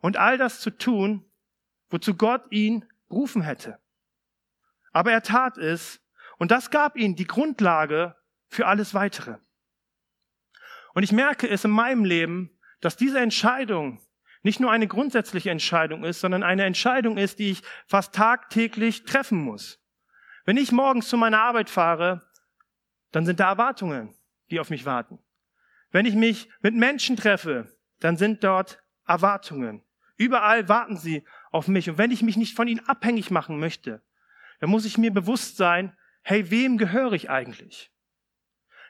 und 0.01 0.17
all 0.17 0.39
das 0.39 0.61
zu 0.61 0.71
tun, 0.71 1.25
wozu 1.89 2.15
Gott 2.15 2.43
ihn 2.51 2.85
berufen 3.09 3.43
hätte. 3.43 3.79
Aber 4.93 5.13
er 5.13 5.23
tat 5.23 5.59
es 5.59 6.01
und 6.39 6.51
das 6.51 6.71
gab 6.71 6.97
ihm 6.97 7.17
die 7.17 7.27
Grundlage 7.27 8.17
für 8.49 8.67
alles 8.67 8.95
weitere. 8.95 9.39
Und 10.95 11.03
ich 11.03 11.13
merke 11.13 11.49
es 11.49 11.65
in 11.65 11.71
meinem 11.71 12.05
Leben, 12.05 12.59
dass 12.81 12.97
diese 12.97 13.21
Entscheidung 13.21 14.01
nicht 14.43 14.61
nur 14.61 14.71
eine 14.71 14.87
grundsätzliche 14.87 15.51
Entscheidung 15.51 16.05
ist, 16.05 16.21
sondern 16.21 16.43
eine 16.43 16.65
Entscheidung 16.65 17.19
ist, 17.19 17.39
die 17.39 17.51
ich 17.51 17.63
fast 17.87 18.15
tagtäglich 18.15 19.05
treffen 19.05 19.39
muss. 19.39 19.81
Wenn 20.45 20.57
ich 20.57 20.73
morgens 20.73 21.09
zu 21.09 21.17
meiner 21.17 21.41
Arbeit 21.41 21.71
fahre, 21.71 22.23
dann 23.11 23.27
sind 23.27 23.41
da 23.41 23.49
Erwartungen, 23.49 24.15
die 24.51 24.61
auf 24.61 24.71
mich 24.71 24.87
warten. 24.87 25.19
Wenn 25.91 26.07
ich 26.07 26.15
mich 26.15 26.49
mit 26.61 26.75
Menschen 26.75 27.17
treffe, 27.17 27.77
dann 28.01 28.17
sind 28.17 28.45
dort 28.45 28.83
Erwartungen. 29.07 29.83
Überall 30.17 30.69
warten 30.69 30.97
sie 30.97 31.25
auf 31.51 31.69
mich. 31.69 31.89
Und 31.91 31.99
wenn 31.99 32.11
ich 32.11 32.23
mich 32.23 32.37
nicht 32.37 32.55
von 32.55 32.69
ihnen 32.69 32.87
abhängig 32.87 33.31
machen 33.31 33.59
möchte, 33.59 34.03
dann 34.61 34.71
muss 34.71 34.85
ich 34.85 34.99
mir 34.99 35.13
bewusst 35.13 35.57
sein, 35.57 35.97
hey, 36.23 36.51
wem 36.51 36.79
gehöre 36.79 37.13
ich 37.13 37.31
eigentlich? 37.31 37.91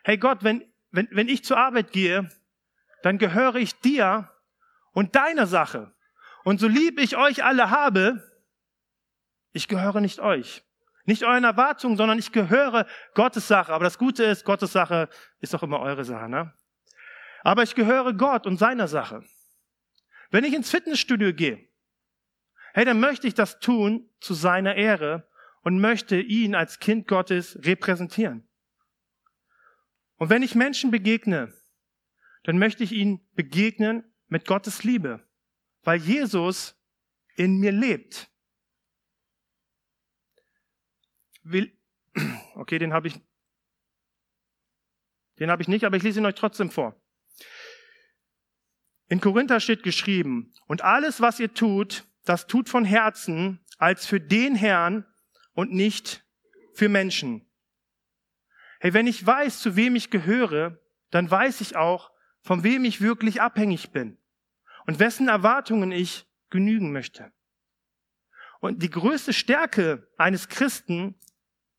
Hey 0.03 0.17
Gott, 0.17 0.43
wenn, 0.43 0.65
wenn, 0.91 1.09
wenn 1.11 1.29
ich 1.29 1.45
zur 1.45 1.59
Arbeit 1.59 1.93
gehe, 1.93 2.31
dann 3.03 3.19
gehöre 3.19 3.57
ich 3.57 3.79
dir 3.81 4.31
und 4.93 5.15
deiner 5.15 5.47
Sache. 5.47 5.95
Und 6.45 6.61
so 6.61 6.69
lieb 6.69 6.99
ich 6.99 7.17
euch 7.17 7.45
alle 7.45 7.71
habe, 7.71 8.25
ich 9.53 9.69
gehöre 9.69 10.01
nicht 10.01 10.21
euch. 10.21 10.65
Nicht 11.05 11.25
euren 11.25 11.45
Erwartungen, 11.45 11.97
sondern 11.97 12.19
ich 12.19 12.33
gehöre 12.33 12.87
Gottes 13.15 13.49
Sache. 13.49 13.73
Aber 13.73 13.85
das 13.85 13.99
Gute 13.99 14.25
ist, 14.25 14.45
Gottes 14.45 14.73
Sache 14.73 15.09
ist 15.41 15.55
doch 15.55 15.63
immer 15.63 15.81
eure 15.81 16.05
Sache, 16.05 16.29
ne? 16.29 16.53
Aber 17.43 17.63
ich 17.63 17.75
gehöre 17.75 18.13
Gott 18.13 18.47
und 18.47 18.59
seiner 18.59 18.89
Sache. 18.89 19.25
Wenn 20.31 20.45
ich 20.45 20.55
ins 20.55 20.71
Fitnessstudio 20.71 21.33
gehe, 21.33 21.68
hey, 22.75 22.85
dann 22.85 23.01
möchte 23.01 23.27
ich 23.27 23.35
das 23.35 23.61
tun 23.61 24.09
zu 24.21 24.35
seiner 24.35 24.75
Ehre 24.77 25.29
und 25.63 25.81
möchte 25.81 26.21
ihn 26.21 26.55
als 26.55 26.79
Kind 26.79 27.07
Gottes 27.07 27.59
repräsentieren. 27.63 28.49
Und 30.17 30.31
wenn 30.31 30.43
ich 30.43 30.55
Menschen 30.55 30.91
begegne, 30.91 31.55
dann 32.45 32.59
möchte 32.59 32.83
ich 32.83 32.93
ihnen 32.93 33.21
begegnen 33.35 34.05
mit 34.29 34.47
Gottes 34.47 34.85
Liebe, 34.85 35.27
weil 35.83 36.01
Jesus 36.01 36.77
in 37.37 37.59
mir 37.59 37.73
lebt. 37.73 38.31
okay, 42.55 42.79
den 42.79 42.93
habe 42.93 43.09
ich, 43.09 43.21
den 45.39 45.51
habe 45.51 45.63
ich 45.63 45.69
nicht, 45.69 45.85
aber 45.85 45.97
ich 45.97 46.03
lese 46.03 46.21
ihn 46.21 46.27
euch 46.27 46.35
trotzdem 46.35 46.71
vor. 46.71 47.01
In 49.09 49.21
Korinther 49.21 49.61
steht 49.61 49.83
geschrieben, 49.83 50.53
und 50.67 50.83
alles, 50.83 51.21
was 51.21 51.41
ihr 51.41 51.55
tut, 51.55 52.08
das 52.29 52.47
tut 52.47 52.69
von 52.69 52.85
Herzen, 52.85 53.61
als 53.79 54.07
für 54.07 54.21
den 54.21 54.55
Herrn 54.55 55.07
und 55.53 55.73
nicht 55.73 56.25
für 56.75 56.89
Menschen. 56.89 57.49
Hey, 58.81 58.95
wenn 58.95 59.07
ich 59.07 59.25
weiß, 59.25 59.61
zu 59.61 59.77
wem 59.77 59.97
ich 59.97 60.11
gehöre, 60.11 60.79
dann 61.11 61.31
weiß 61.31 61.61
ich 61.61 61.77
auch, 61.77 62.13
von 62.43 62.63
wem 62.63 62.85
ich 62.85 63.01
wirklich 63.01 63.41
abhängig 63.41 63.91
bin 63.91 64.19
und 64.87 64.99
wessen 64.99 65.29
Erwartungen 65.29 65.91
ich 65.91 66.27
genügen 66.51 66.93
möchte. 66.93 67.33
Und 68.61 68.83
die 68.83 68.91
größte 68.91 69.33
Stärke 69.33 70.09
eines 70.17 70.49
Christen 70.49 71.15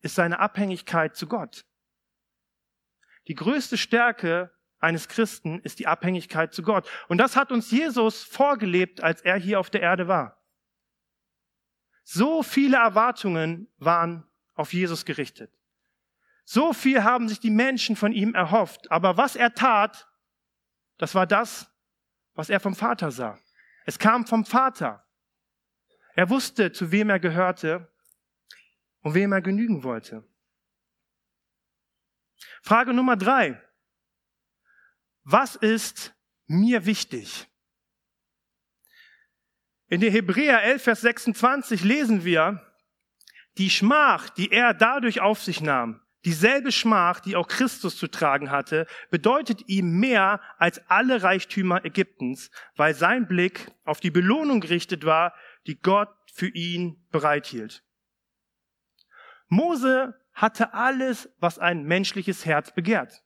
ist 0.00 0.14
seine 0.14 0.38
Abhängigkeit 0.38 1.16
zu 1.16 1.26
Gott. 1.26 1.64
Die 3.28 3.34
größte 3.34 3.76
Stärke 3.76 4.50
eines 4.78 5.08
Christen 5.08 5.60
ist 5.60 5.78
die 5.78 5.86
Abhängigkeit 5.86 6.54
zu 6.54 6.62
Gott. 6.62 6.88
Und 7.08 7.18
das 7.18 7.36
hat 7.36 7.52
uns 7.52 7.70
Jesus 7.70 8.24
vorgelebt, 8.24 9.02
als 9.02 9.20
er 9.20 9.36
hier 9.36 9.60
auf 9.60 9.70
der 9.70 9.82
Erde 9.82 10.08
war. 10.08 10.39
So 12.12 12.42
viele 12.42 12.76
Erwartungen 12.76 13.68
waren 13.78 14.28
auf 14.54 14.72
Jesus 14.72 15.04
gerichtet. 15.04 15.56
So 16.44 16.72
viel 16.72 17.04
haben 17.04 17.28
sich 17.28 17.38
die 17.38 17.50
Menschen 17.52 17.94
von 17.94 18.10
ihm 18.10 18.34
erhofft. 18.34 18.90
Aber 18.90 19.16
was 19.16 19.36
er 19.36 19.54
tat, 19.54 20.08
das 20.98 21.14
war 21.14 21.24
das, 21.24 21.70
was 22.34 22.50
er 22.50 22.58
vom 22.58 22.74
Vater 22.74 23.12
sah. 23.12 23.38
Es 23.86 23.96
kam 23.96 24.26
vom 24.26 24.44
Vater. 24.44 25.06
Er 26.16 26.28
wusste, 26.30 26.72
zu 26.72 26.90
wem 26.90 27.10
er 27.10 27.20
gehörte 27.20 27.88
und 29.02 29.14
wem 29.14 29.30
er 29.30 29.40
genügen 29.40 29.84
wollte. 29.84 30.28
Frage 32.60 32.92
Nummer 32.92 33.16
drei. 33.16 33.62
Was 35.22 35.54
ist 35.54 36.12
mir 36.48 36.86
wichtig? 36.86 37.49
In 39.90 40.00
der 40.00 40.12
Hebräer 40.12 40.62
11, 40.62 40.84
Vers 40.84 41.00
26 41.00 41.82
lesen 41.82 42.24
wir, 42.24 42.64
die 43.58 43.70
Schmach, 43.70 44.30
die 44.30 44.52
er 44.52 44.72
dadurch 44.72 45.20
auf 45.20 45.42
sich 45.42 45.60
nahm, 45.60 46.00
dieselbe 46.24 46.70
Schmach, 46.70 47.18
die 47.18 47.34
auch 47.34 47.48
Christus 47.48 47.96
zu 47.96 48.06
tragen 48.06 48.52
hatte, 48.52 48.86
bedeutet 49.10 49.68
ihm 49.68 49.98
mehr 49.98 50.40
als 50.58 50.80
alle 50.88 51.24
Reichtümer 51.24 51.84
Ägyptens, 51.84 52.52
weil 52.76 52.94
sein 52.94 53.26
Blick 53.26 53.72
auf 53.84 53.98
die 53.98 54.12
Belohnung 54.12 54.60
gerichtet 54.60 55.04
war, 55.04 55.34
die 55.66 55.80
Gott 55.80 56.14
für 56.32 56.48
ihn 56.48 57.04
bereithielt. 57.10 57.82
Mose 59.48 60.14
hatte 60.34 60.72
alles, 60.72 61.28
was 61.40 61.58
ein 61.58 61.82
menschliches 61.82 62.46
Herz 62.46 62.72
begehrt. 62.72 63.24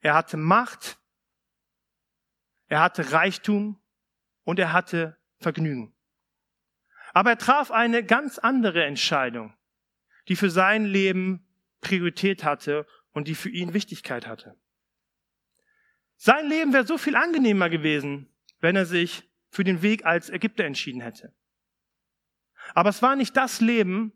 Er 0.00 0.14
hatte 0.14 0.38
Macht, 0.38 0.98
er 2.68 2.80
hatte 2.80 3.12
Reichtum 3.12 3.78
und 4.44 4.58
er 4.58 4.72
hatte 4.72 5.18
Vergnügen. 5.42 5.94
Aber 7.12 7.30
er 7.30 7.38
traf 7.38 7.70
eine 7.70 8.04
ganz 8.04 8.38
andere 8.38 8.84
Entscheidung, 8.84 9.54
die 10.28 10.36
für 10.36 10.50
sein 10.50 10.84
Leben 10.84 11.46
Priorität 11.80 12.44
hatte 12.44 12.86
und 13.10 13.28
die 13.28 13.34
für 13.34 13.50
ihn 13.50 13.74
Wichtigkeit 13.74 14.26
hatte. 14.26 14.56
Sein 16.16 16.46
Leben 16.46 16.72
wäre 16.72 16.86
so 16.86 16.96
viel 16.96 17.16
angenehmer 17.16 17.68
gewesen, 17.68 18.32
wenn 18.60 18.76
er 18.76 18.86
sich 18.86 19.28
für 19.50 19.64
den 19.64 19.82
Weg 19.82 20.06
als 20.06 20.30
Ägypter 20.30 20.64
entschieden 20.64 21.00
hätte. 21.00 21.34
Aber 22.74 22.90
es 22.90 23.02
war 23.02 23.16
nicht 23.16 23.36
das 23.36 23.60
Leben, 23.60 24.12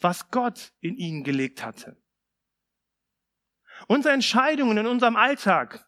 was 0.00 0.30
Gott 0.30 0.72
in 0.80 0.96
ihn 0.96 1.22
gelegt 1.22 1.64
hatte. 1.64 1.96
Unsere 3.86 4.14
Entscheidungen 4.14 4.78
in 4.78 4.86
unserem 4.86 5.16
Alltag 5.16 5.86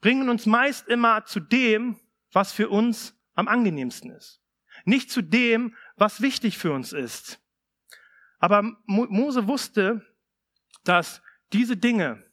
bringen 0.00 0.28
uns 0.28 0.46
meist 0.46 0.88
immer 0.88 1.24
zu 1.24 1.40
dem, 1.40 1.98
was 2.32 2.52
für 2.52 2.68
uns 2.68 3.15
am 3.36 3.46
angenehmsten 3.46 4.10
ist. 4.10 4.42
Nicht 4.84 5.10
zu 5.10 5.22
dem, 5.22 5.76
was 5.96 6.20
wichtig 6.20 6.58
für 6.58 6.72
uns 6.72 6.92
ist. 6.92 7.40
Aber 8.38 8.62
Mose 8.86 9.46
wusste, 9.46 10.04
dass 10.84 11.22
diese 11.52 11.76
Dinge, 11.76 12.24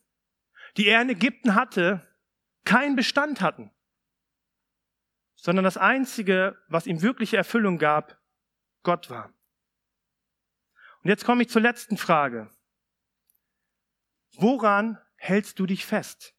die 0.76 0.86
er 0.86 1.00
in 1.00 1.10
Ägypten 1.10 1.54
hatte, 1.54 2.06
keinen 2.64 2.96
Bestand 2.96 3.40
hatten, 3.40 3.70
sondern 5.36 5.64
das 5.64 5.76
Einzige, 5.76 6.58
was 6.68 6.86
ihm 6.86 7.02
wirkliche 7.02 7.36
Erfüllung 7.36 7.78
gab, 7.78 8.20
Gott 8.82 9.10
war. 9.10 9.32
Und 11.02 11.10
jetzt 11.10 11.24
komme 11.24 11.42
ich 11.42 11.50
zur 11.50 11.62
letzten 11.62 11.96
Frage. 11.96 12.50
Woran 14.32 14.98
hältst 15.16 15.58
du 15.58 15.66
dich 15.66 15.84
fest? 15.84 16.34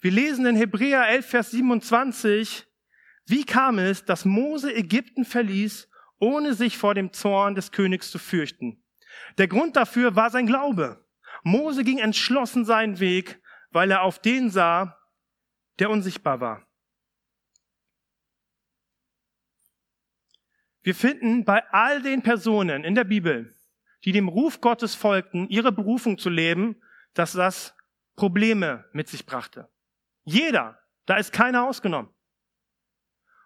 Wir 0.00 0.10
lesen 0.10 0.46
in 0.46 0.56
Hebräer 0.56 1.06
11, 1.08 1.26
Vers 1.26 1.50
27, 1.52 2.66
wie 3.26 3.44
kam 3.44 3.78
es, 3.78 4.04
dass 4.04 4.24
Mose 4.24 4.74
Ägypten 4.74 5.24
verließ, 5.24 5.88
ohne 6.18 6.54
sich 6.54 6.78
vor 6.78 6.94
dem 6.94 7.12
Zorn 7.12 7.54
des 7.54 7.72
Königs 7.72 8.10
zu 8.10 8.18
fürchten? 8.18 8.82
Der 9.38 9.48
Grund 9.48 9.76
dafür 9.76 10.16
war 10.16 10.30
sein 10.30 10.46
Glaube. 10.46 11.06
Mose 11.42 11.84
ging 11.84 11.98
entschlossen 11.98 12.64
seinen 12.64 13.00
Weg, 13.00 13.40
weil 13.70 13.90
er 13.90 14.02
auf 14.02 14.18
den 14.18 14.50
sah, 14.50 14.98
der 15.78 15.90
unsichtbar 15.90 16.40
war. 16.40 16.66
Wir 20.82 20.94
finden 20.94 21.44
bei 21.44 21.64
all 21.70 22.02
den 22.02 22.22
Personen 22.22 22.84
in 22.84 22.94
der 22.94 23.04
Bibel, 23.04 23.56
die 24.04 24.12
dem 24.12 24.28
Ruf 24.28 24.60
Gottes 24.60 24.94
folgten, 24.94 25.48
ihre 25.48 25.70
Berufung 25.70 26.18
zu 26.18 26.28
leben, 26.28 26.82
dass 27.14 27.32
das 27.32 27.74
Probleme 28.16 28.84
mit 28.92 29.08
sich 29.08 29.24
brachte. 29.24 29.68
Jeder, 30.24 30.78
da 31.06 31.16
ist 31.16 31.32
keiner 31.32 31.64
ausgenommen. 31.66 32.11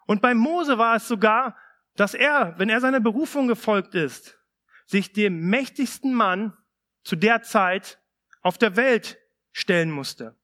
Und 0.07 0.21
bei 0.21 0.33
Mose 0.33 0.79
war 0.79 0.95
es 0.95 1.07
sogar, 1.07 1.55
dass 1.95 2.15
er, 2.15 2.57
wenn 2.57 2.69
er 2.69 2.81
seiner 2.81 2.99
Berufung 2.99 3.47
gefolgt 3.47 3.93
ist, 3.93 4.39
sich 4.85 5.13
dem 5.13 5.49
mächtigsten 5.49 6.13
Mann 6.13 6.57
zu 7.03 7.15
der 7.15 7.43
Zeit 7.43 7.99
auf 8.41 8.57
der 8.57 8.75
Welt 8.75 9.19
stellen 9.51 9.91
musste. 9.91 10.35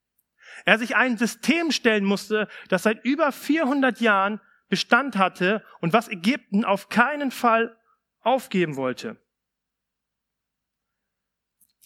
Er 0.65 0.78
sich 0.78 0.95
ein 0.95 1.17
System 1.17 1.71
stellen 1.71 2.04
musste, 2.04 2.47
das 2.67 2.84
seit 2.84 3.04
über 3.06 3.32
400 3.32 3.99
Jahren 4.02 4.39
Bestand 4.69 5.17
hatte 5.17 5.63
und 5.82 5.93
was 5.93 6.10
Ägypten 6.10 6.65
auf 6.65 6.89
keinen 6.89 7.32
Fall 7.32 7.78
aufgeben 8.21 8.76
wollte. 8.76 9.17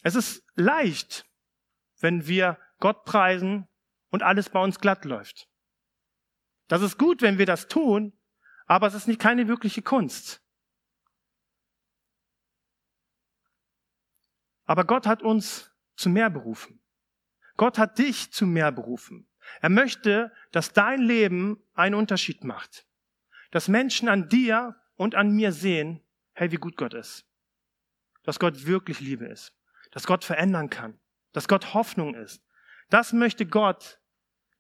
Es 0.04 0.16
ist 0.16 0.44
leicht, 0.56 1.26
wenn 2.00 2.28
wir 2.28 2.58
Gott 2.80 3.04
preisen 3.04 3.68
und 4.10 4.24
alles 4.24 4.50
bei 4.50 4.62
uns 4.62 4.80
glatt 4.80 5.06
läuft. 5.06 5.48
Das 6.68 6.82
ist 6.82 6.98
gut, 6.98 7.22
wenn 7.22 7.38
wir 7.38 7.46
das 7.46 7.68
tun, 7.68 8.14
aber 8.66 8.88
es 8.88 8.94
ist 8.94 9.08
nicht 9.08 9.20
keine 9.20 9.48
wirkliche 9.48 9.82
Kunst. 9.82 10.42
Aber 14.66 14.84
Gott 14.84 15.08
hat 15.08 15.24
uns 15.24 15.72
zu 15.96 16.10
mehr 16.10 16.30
berufen. 16.30 16.82
Gott 17.56 17.78
hat 17.78 17.98
dich 17.98 18.32
zu 18.32 18.46
mehr 18.46 18.72
berufen. 18.72 19.28
Er 19.62 19.70
möchte, 19.70 20.32
dass 20.52 20.74
dein 20.74 21.02
Leben 21.02 21.64
einen 21.74 21.96
Unterschied 21.96 22.44
macht. 22.44 22.86
Dass 23.52 23.70
Menschen 23.70 24.10
an 24.10 24.28
dir 24.28 24.76
und 24.96 25.16
an 25.16 25.32
mir 25.32 25.54
sehen, 25.54 26.02
hey, 26.34 26.52
wie 26.52 26.58
gut 26.58 26.76
Gott 26.76 26.94
ist. 26.94 27.26
Dass 28.24 28.40
Gott 28.40 28.66
wirklich 28.66 29.00
Liebe 29.00 29.26
ist. 29.26 29.54
Dass 29.92 30.06
Gott 30.06 30.26
verändern 30.26 30.70
kann. 30.70 31.00
Dass 31.32 31.48
Gott 31.48 31.74
Hoffnung 31.74 32.14
ist. 32.14 32.44
Das 32.90 33.14
möchte 33.14 33.46
Gott 33.46 34.02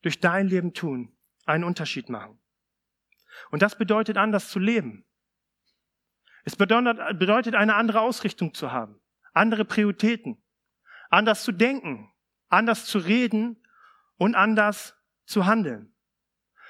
durch 0.01 0.21
dein 0.21 0.47
Leben 0.47 0.73
tun, 0.73 1.16
einen 1.47 1.63
Unterschied 1.63 2.09
machen. 2.09 2.39
Und 3.51 3.61
das 3.61 3.77
bedeutet 3.77 4.17
anders 4.17 4.49
zu 4.49 4.59
leben. 4.59 5.05
Es 6.43 6.55
bedeutet 6.55 7.55
eine 7.55 7.75
andere 7.75 8.01
Ausrichtung 8.01 8.53
zu 8.53 8.71
haben, 8.71 8.99
andere 9.33 9.65
Prioritäten, 9.65 10.41
anders 11.09 11.43
zu 11.43 11.51
denken, 11.51 12.11
anders 12.47 12.85
zu 12.85 12.99
reden 12.99 13.61
und 14.15 14.35
anders 14.35 14.95
zu 15.25 15.45
handeln. 15.45 15.93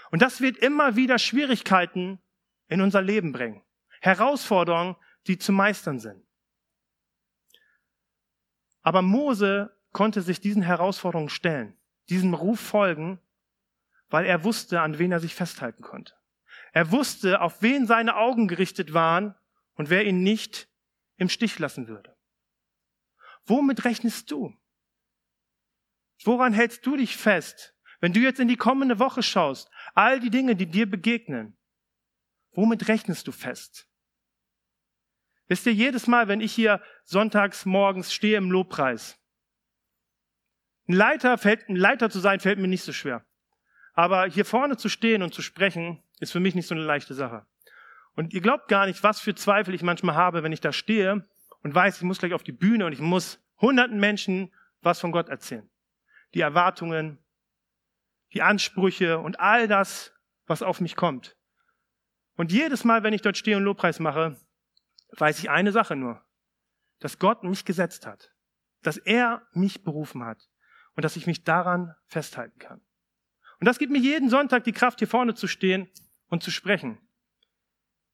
Und 0.10 0.22
das 0.22 0.42
wird 0.42 0.58
immer 0.58 0.96
wieder 0.96 1.20
Schwierigkeiten 1.20 2.20
in 2.68 2.82
unser 2.82 3.02
Leben 3.02 3.34
bringen. 3.34 3.64
Herausforderungen, 4.02 4.96
die 5.28 5.38
zu 5.38 5.52
meistern 5.52 6.00
sind. 6.00 6.26
Aber 8.82 9.02
Mose 9.02 9.78
konnte 9.92 10.22
sich 10.22 10.40
diesen 10.40 10.62
Herausforderungen 10.62 11.30
stellen, 11.30 11.78
diesem 12.10 12.34
Ruf 12.34 12.60
folgen, 12.60 13.20
weil 14.10 14.26
er 14.26 14.44
wusste, 14.44 14.82
an 14.82 15.00
wen 15.00 15.12
er 15.12 15.20
sich 15.20 15.36
festhalten 15.36 15.84
konnte. 15.84 16.14
Er 16.74 16.92
wusste, 16.92 17.42
auf 17.42 17.62
wen 17.62 17.88
seine 17.88 18.16
Augen 18.16 18.48
gerichtet 18.48 18.94
waren 18.94 19.36
und 19.74 19.90
wer 19.90 20.06
ihn 20.06 20.24
nicht 20.24 20.70
im 21.18 21.30
Stich 21.30 21.60
lassen 21.60 21.88
würde. 21.88 22.16
Womit 23.46 23.86
rechnest 23.86 24.30
du? 24.32 24.56
Woran 26.24 26.54
hältst 26.54 26.86
du 26.86 26.98
dich 26.98 27.16
fest, 27.16 27.76
wenn 28.00 28.14
du 28.14 28.20
jetzt 28.20 28.40
in 28.40 28.48
die 28.48 28.58
kommende 28.58 29.00
Woche 29.00 29.24
schaust? 29.24 29.70
All 29.94 30.20
die 30.20 30.30
Dinge, 30.30 30.56
die 30.56 30.66
dir 30.68 30.90
begegnen. 30.90 31.58
Womit 32.52 32.88
rechnest 32.88 33.28
du 33.28 33.32
fest? 33.32 33.88
Wisst 35.48 35.66
ihr, 35.66 35.74
jedes 35.74 36.08
Mal, 36.08 36.28
wenn 36.28 36.42
ich 36.42 36.54
hier 36.54 36.82
sonntags 37.06 37.66
morgens 37.66 38.14
stehe 38.14 38.38
im 38.38 38.52
Lobpreis, 38.52 39.18
ein 40.90 40.94
Leiter, 40.94 41.38
fällt, 41.38 41.68
ein 41.70 41.76
Leiter 41.76 42.10
zu 42.10 42.20
sein, 42.20 42.40
fällt 42.40 42.60
mir 42.60 42.68
nicht 42.68 42.84
so 42.84 42.94
schwer. 42.94 43.26
Aber 43.98 44.28
hier 44.28 44.46
vorne 44.46 44.78
zu 44.78 44.90
stehen 44.90 45.24
und 45.24 45.34
zu 45.34 45.42
sprechen, 45.42 46.04
ist 46.20 46.32
für 46.32 46.40
mich 46.40 46.54
nicht 46.54 46.68
so 46.68 46.76
eine 46.76 46.84
leichte 46.84 47.16
Sache. 47.16 47.48
Und 48.16 48.34
ihr 48.34 48.42
glaubt 48.42 48.68
gar 48.68 48.86
nicht, 48.86 49.02
was 49.02 49.20
für 49.20 49.34
Zweifel 49.34 49.74
ich 49.74 49.82
manchmal 49.82 50.16
habe, 50.16 50.44
wenn 50.44 50.52
ich 50.52 50.62
da 50.62 50.72
stehe 50.72 51.26
und 51.64 51.74
weiß, 51.74 51.98
ich 51.98 52.04
muss 52.04 52.20
gleich 52.20 52.34
auf 52.34 52.44
die 52.44 52.52
Bühne 52.52 52.86
und 52.86 52.94
ich 52.94 53.00
muss 53.00 53.40
hunderten 53.60 54.00
Menschen 54.00 54.54
was 54.82 55.00
von 55.00 55.12
Gott 55.12 55.30
erzählen 55.30 55.68
die 56.34 56.42
Erwartungen, 56.42 57.18
die 58.34 58.42
Ansprüche 58.42 59.20
und 59.20 59.40
all 59.40 59.68
das, 59.68 60.14
was 60.46 60.62
auf 60.62 60.82
mich 60.82 60.96
kommt. 60.96 61.36
Und 62.36 62.52
jedes 62.52 62.84
Mal, 62.84 63.04
wenn 63.04 63.14
ich 63.14 63.22
dort 63.22 63.38
stehe 63.38 63.58
und 63.58 63.64
Lobpreis 63.64 64.00
mache, 64.00 64.40
weiß 65.12 65.40
ich 65.40 65.50
eine 65.50 65.72
Sache 65.72 65.96
nur, 65.96 66.24
dass 67.00 67.18
Gott 67.18 67.44
mich 67.44 67.66
gesetzt 67.66 68.06
hat, 68.06 68.34
dass 68.84 68.98
er 68.98 69.48
mich 69.54 69.84
berufen 69.84 70.24
hat 70.24 70.50
und 70.96 71.04
dass 71.04 71.16
ich 71.16 71.26
mich 71.26 71.44
daran 71.44 71.96
festhalten 72.06 72.60
kann. 72.60 72.82
Und 73.60 73.66
das 73.66 73.80
gibt 73.80 73.92
mir 73.92 74.00
jeden 74.00 74.30
Sonntag 74.30 74.64
die 74.64 74.72
Kraft, 74.72 75.00
hier 75.00 75.08
vorne 75.08 75.34
zu 75.34 75.48
stehen 75.48 75.90
und 76.30 76.44
zu 76.44 76.52
sprechen. 76.52 77.00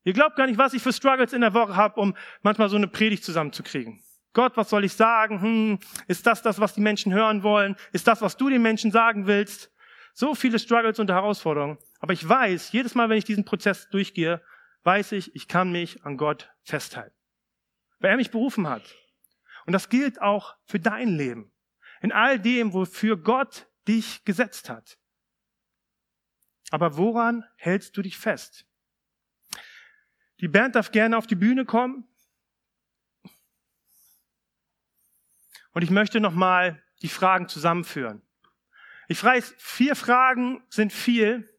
Ihr 0.04 0.14
glaubt 0.14 0.36
gar 0.36 0.48
nicht, 0.48 0.58
was 0.58 0.74
ich 0.74 0.82
für 0.82 0.94
Struggles 0.94 1.34
in 1.34 1.42
der 1.42 1.54
Woche 1.54 1.76
habe, 1.76 2.00
um 2.00 2.16
manchmal 2.42 2.70
so 2.70 2.76
eine 2.76 2.88
Predigt 2.88 3.24
zusammenzukriegen. 3.24 4.02
Gott, 4.34 4.58
was 4.58 4.70
soll 4.70 4.84
ich 4.84 4.94
sagen? 4.94 5.42
Hm, 5.42 5.80
ist 6.08 6.26
das 6.26 6.42
das, 6.42 6.60
was 6.60 6.74
die 6.74 6.82
Menschen 6.82 7.14
hören 7.14 7.44
wollen? 7.44 7.76
Ist 7.92 8.08
das, 8.08 8.22
was 8.22 8.36
du 8.36 8.50
den 8.50 8.62
Menschen 8.62 8.92
sagen 8.92 9.28
willst? 9.28 9.72
So 10.14 10.36
viele 10.36 10.60
Struggles 10.60 11.00
und 11.00 11.10
Herausforderungen. 11.10 11.78
Aber 12.00 12.14
ich 12.14 12.28
weiß, 12.28 12.72
jedes 12.72 12.96
Mal, 12.96 13.10
wenn 13.10 13.18
ich 13.18 13.26
diesen 13.26 13.46
Prozess 13.46 13.90
durchgehe, 13.90 14.42
weiß 14.84 15.14
ich, 15.14 15.36
ich 15.36 15.48
kann 15.48 15.72
mich 15.72 16.04
an 16.04 16.18
Gott 16.18 16.52
festhalten. 16.64 17.16
Weil 18.00 18.12
er 18.12 18.18
mich 18.18 18.32
berufen 18.32 18.68
hat. 18.68 18.84
Und 19.66 19.74
das 19.74 19.90
gilt 19.90 20.22
auch 20.22 20.56
für 20.66 20.80
dein 20.80 21.10
Leben. 21.10 21.52
In 22.02 22.12
all 22.12 22.40
dem, 22.40 22.74
wofür 22.74 23.18
Gott 23.18 23.68
dich 23.88 24.26
gesetzt 24.26 24.70
hat. 24.70 24.98
Aber 26.72 26.98
woran 26.98 27.46
hältst 27.56 27.98
du 27.98 28.02
dich 28.02 28.18
fest? 28.18 28.66
Die 30.40 30.48
Band 30.48 30.76
darf 30.76 30.92
gerne 30.92 31.18
auf 31.18 31.28
die 31.28 31.36
Bühne 31.36 31.66
kommen. 31.66 32.08
Und 35.72 35.82
ich 35.84 35.90
möchte 35.90 36.20
nochmal 36.20 36.82
die 37.02 37.10
Fragen 37.10 37.48
zusammenführen. 37.48 38.22
Ich 39.08 39.24
weiß, 39.24 39.56
vier 39.58 39.96
Fragen 39.96 40.64
sind 40.70 40.94
viel. 40.94 41.50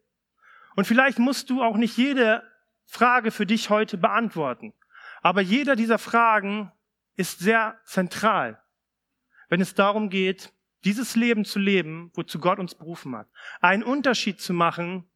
Und 0.77 0.87
vielleicht 0.87 1.19
musst 1.19 1.51
du 1.51 1.63
auch 1.63 1.77
nicht 1.77 1.97
jede 1.97 2.43
Frage 2.87 3.31
für 3.31 3.47
dich 3.47 3.71
heute 3.71 3.99
beantworten. 3.99 4.73
Aber 5.23 5.41
jeder 5.41 5.77
dieser 5.77 5.99
Fragen 5.99 6.73
ist 7.17 7.39
sehr 7.39 7.81
zentral, 7.85 8.63
wenn 9.49 9.61
es 9.61 9.75
darum 9.75 10.11
geht, 10.11 10.53
dieses 10.85 11.17
Leben 11.17 11.45
zu 11.45 11.59
leben, 11.59 12.11
wozu 12.15 12.39
Gott 12.39 12.59
uns 12.59 12.75
berufen 12.75 13.17
hat. 13.17 13.29
Einen 13.61 13.83
Unterschied 13.83 14.41
zu 14.41 14.53
machen, 14.53 15.09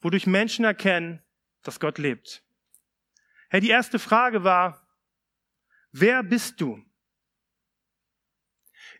wodurch 0.00 0.26
Menschen 0.26 0.64
erkennen, 0.64 1.22
dass 1.62 1.80
Gott 1.80 1.98
lebt. 1.98 2.42
Herr, 3.48 3.60
die 3.60 3.70
erste 3.70 3.98
Frage 3.98 4.44
war, 4.44 4.86
wer 5.92 6.22
bist 6.22 6.60
du? 6.60 6.84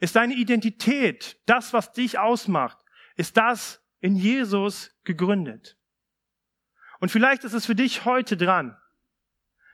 Ist 0.00 0.16
deine 0.16 0.34
Identität, 0.34 1.40
das, 1.46 1.72
was 1.72 1.92
dich 1.92 2.18
ausmacht, 2.18 2.78
ist 3.16 3.36
das 3.36 3.82
in 4.00 4.16
Jesus 4.16 4.94
gegründet? 5.04 5.78
Und 7.00 7.10
vielleicht 7.10 7.44
ist 7.44 7.52
es 7.52 7.66
für 7.66 7.74
dich 7.74 8.04
heute 8.04 8.36
dran, 8.36 8.76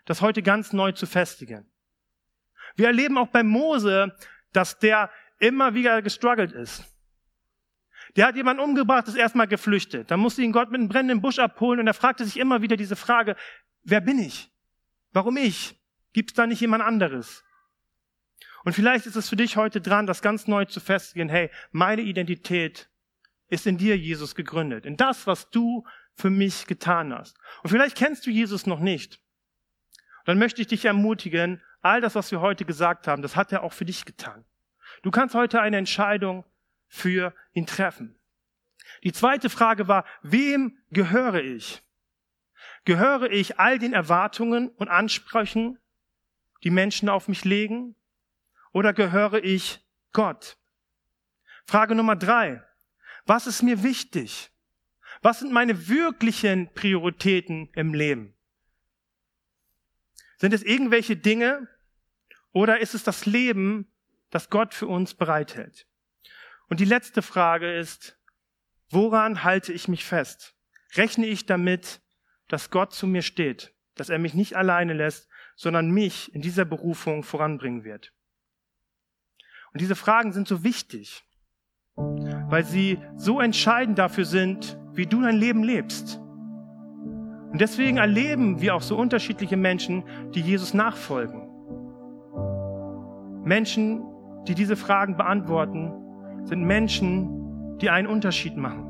das 0.04 0.20
heute 0.20 0.42
ganz 0.42 0.72
neu 0.72 0.92
zu 0.92 1.06
festigen. 1.06 1.70
Wir 2.76 2.88
erleben 2.88 3.18
auch 3.18 3.28
bei 3.28 3.42
Mose, 3.42 4.16
dass 4.52 4.78
der 4.78 5.10
immer 5.40 5.74
wieder 5.74 6.02
gestruggelt 6.02 6.52
ist. 6.52 6.84
Der 8.16 8.26
hat 8.26 8.36
jemanden 8.36 8.62
umgebracht, 8.62 9.08
ist 9.08 9.16
erstmal 9.16 9.48
geflüchtet. 9.48 10.10
Dann 10.10 10.20
musste 10.20 10.42
ihn 10.42 10.52
Gott 10.52 10.70
mit 10.70 10.80
einem 10.80 10.88
brennenden 10.88 11.20
Busch 11.20 11.38
abholen 11.38 11.80
und 11.80 11.86
er 11.86 11.94
fragte 11.94 12.24
sich 12.24 12.38
immer 12.38 12.62
wieder 12.62 12.76
diese 12.76 12.96
Frage, 12.96 13.36
wer 13.82 14.00
bin 14.00 14.18
ich? 14.18 14.50
Warum 15.12 15.36
ich? 15.36 15.80
Gibt 16.12 16.30
es 16.30 16.34
da 16.34 16.46
nicht 16.46 16.60
jemand 16.60 16.82
anderes? 16.82 17.44
Und 18.64 18.74
vielleicht 18.74 19.06
ist 19.06 19.16
es 19.16 19.28
für 19.28 19.36
dich 19.36 19.56
heute 19.56 19.80
dran, 19.80 20.06
das 20.06 20.22
ganz 20.22 20.46
neu 20.46 20.64
zu 20.66 20.80
festigen. 20.80 21.28
Hey, 21.28 21.50
meine 21.70 22.02
Identität 22.02 22.90
ist 23.48 23.66
in 23.66 23.78
dir, 23.78 23.96
Jesus, 23.96 24.34
gegründet. 24.34 24.86
In 24.86 24.96
das, 24.96 25.26
was 25.26 25.50
du 25.50 25.86
für 26.14 26.30
mich 26.30 26.66
getan 26.66 27.14
hast. 27.14 27.38
Und 27.62 27.70
vielleicht 27.70 27.96
kennst 27.96 28.26
du 28.26 28.30
Jesus 28.30 28.66
noch 28.66 28.80
nicht. 28.80 29.20
Und 30.20 30.28
dann 30.28 30.38
möchte 30.38 30.60
ich 30.60 30.68
dich 30.68 30.84
ermutigen, 30.84 31.62
all 31.80 32.00
das, 32.00 32.14
was 32.14 32.30
wir 32.30 32.40
heute 32.40 32.64
gesagt 32.64 33.06
haben, 33.06 33.22
das 33.22 33.36
hat 33.36 33.52
er 33.52 33.62
auch 33.62 33.72
für 33.72 33.86
dich 33.86 34.04
getan. 34.04 34.44
Du 35.02 35.10
kannst 35.10 35.34
heute 35.34 35.60
eine 35.60 35.78
Entscheidung 35.78 36.44
für 36.86 37.34
ihn 37.52 37.66
treffen. 37.66 38.18
Die 39.02 39.12
zweite 39.12 39.48
Frage 39.48 39.88
war, 39.88 40.04
wem 40.22 40.78
gehöre 40.90 41.42
ich? 41.42 41.82
Gehöre 42.84 43.30
ich 43.30 43.58
all 43.58 43.78
den 43.78 43.92
Erwartungen 43.92 44.68
und 44.68 44.88
Ansprüchen, 44.88 45.78
die 46.64 46.70
Menschen 46.70 47.08
auf 47.08 47.28
mich 47.28 47.44
legen? 47.44 47.94
Oder 48.72 48.92
gehöre 48.92 49.42
ich 49.42 49.80
Gott? 50.12 50.58
Frage 51.64 51.94
Nummer 51.94 52.16
drei. 52.16 52.62
Was 53.26 53.46
ist 53.46 53.62
mir 53.62 53.82
wichtig? 53.82 54.50
Was 55.22 55.40
sind 55.40 55.52
meine 55.52 55.88
wirklichen 55.88 56.72
Prioritäten 56.74 57.68
im 57.74 57.94
Leben? 57.94 58.34
Sind 60.38 60.54
es 60.54 60.62
irgendwelche 60.62 61.16
Dinge 61.16 61.68
oder 62.52 62.80
ist 62.80 62.94
es 62.94 63.04
das 63.04 63.26
Leben, 63.26 63.89
das 64.30 64.50
Gott 64.50 64.74
für 64.74 64.86
uns 64.86 65.14
bereithält? 65.14 65.86
Und 66.68 66.80
die 66.80 66.84
letzte 66.84 67.22
Frage 67.22 67.72
ist, 67.72 68.18
woran 68.90 69.42
halte 69.44 69.72
ich 69.72 69.88
mich 69.88 70.04
fest? 70.04 70.54
Rechne 70.94 71.26
ich 71.26 71.46
damit, 71.46 72.00
dass 72.48 72.70
Gott 72.70 72.92
zu 72.92 73.06
mir 73.06 73.22
steht, 73.22 73.74
dass 73.94 74.08
er 74.08 74.18
mich 74.18 74.34
nicht 74.34 74.56
alleine 74.56 74.92
lässt, 74.92 75.28
sondern 75.56 75.90
mich 75.90 76.34
in 76.34 76.42
dieser 76.42 76.64
Berufung 76.64 77.22
voranbringen 77.22 77.84
wird? 77.84 78.12
Und 79.72 79.80
diese 79.80 79.94
Fragen 79.94 80.32
sind 80.32 80.48
so 80.48 80.64
wichtig, 80.64 81.22
weil 81.96 82.64
sie 82.64 82.98
so 83.16 83.40
entscheidend 83.40 83.98
dafür 83.98 84.24
sind, 84.24 84.78
wie 84.92 85.06
du 85.06 85.22
dein 85.22 85.36
Leben 85.36 85.62
lebst. 85.62 86.18
Und 86.18 87.60
deswegen 87.60 87.98
erleben 87.98 88.60
wir 88.60 88.74
auch 88.74 88.82
so 88.82 88.96
unterschiedliche 88.96 89.56
Menschen, 89.56 90.04
die 90.32 90.40
Jesus 90.40 90.72
nachfolgen. 90.72 91.48
Menschen, 93.44 94.04
die 94.46 94.54
diese 94.54 94.76
Fragen 94.76 95.16
beantworten, 95.16 95.92
sind 96.44 96.62
Menschen, 96.64 97.78
die 97.78 97.90
einen 97.90 98.06
Unterschied 98.06 98.56
machen. 98.56 98.86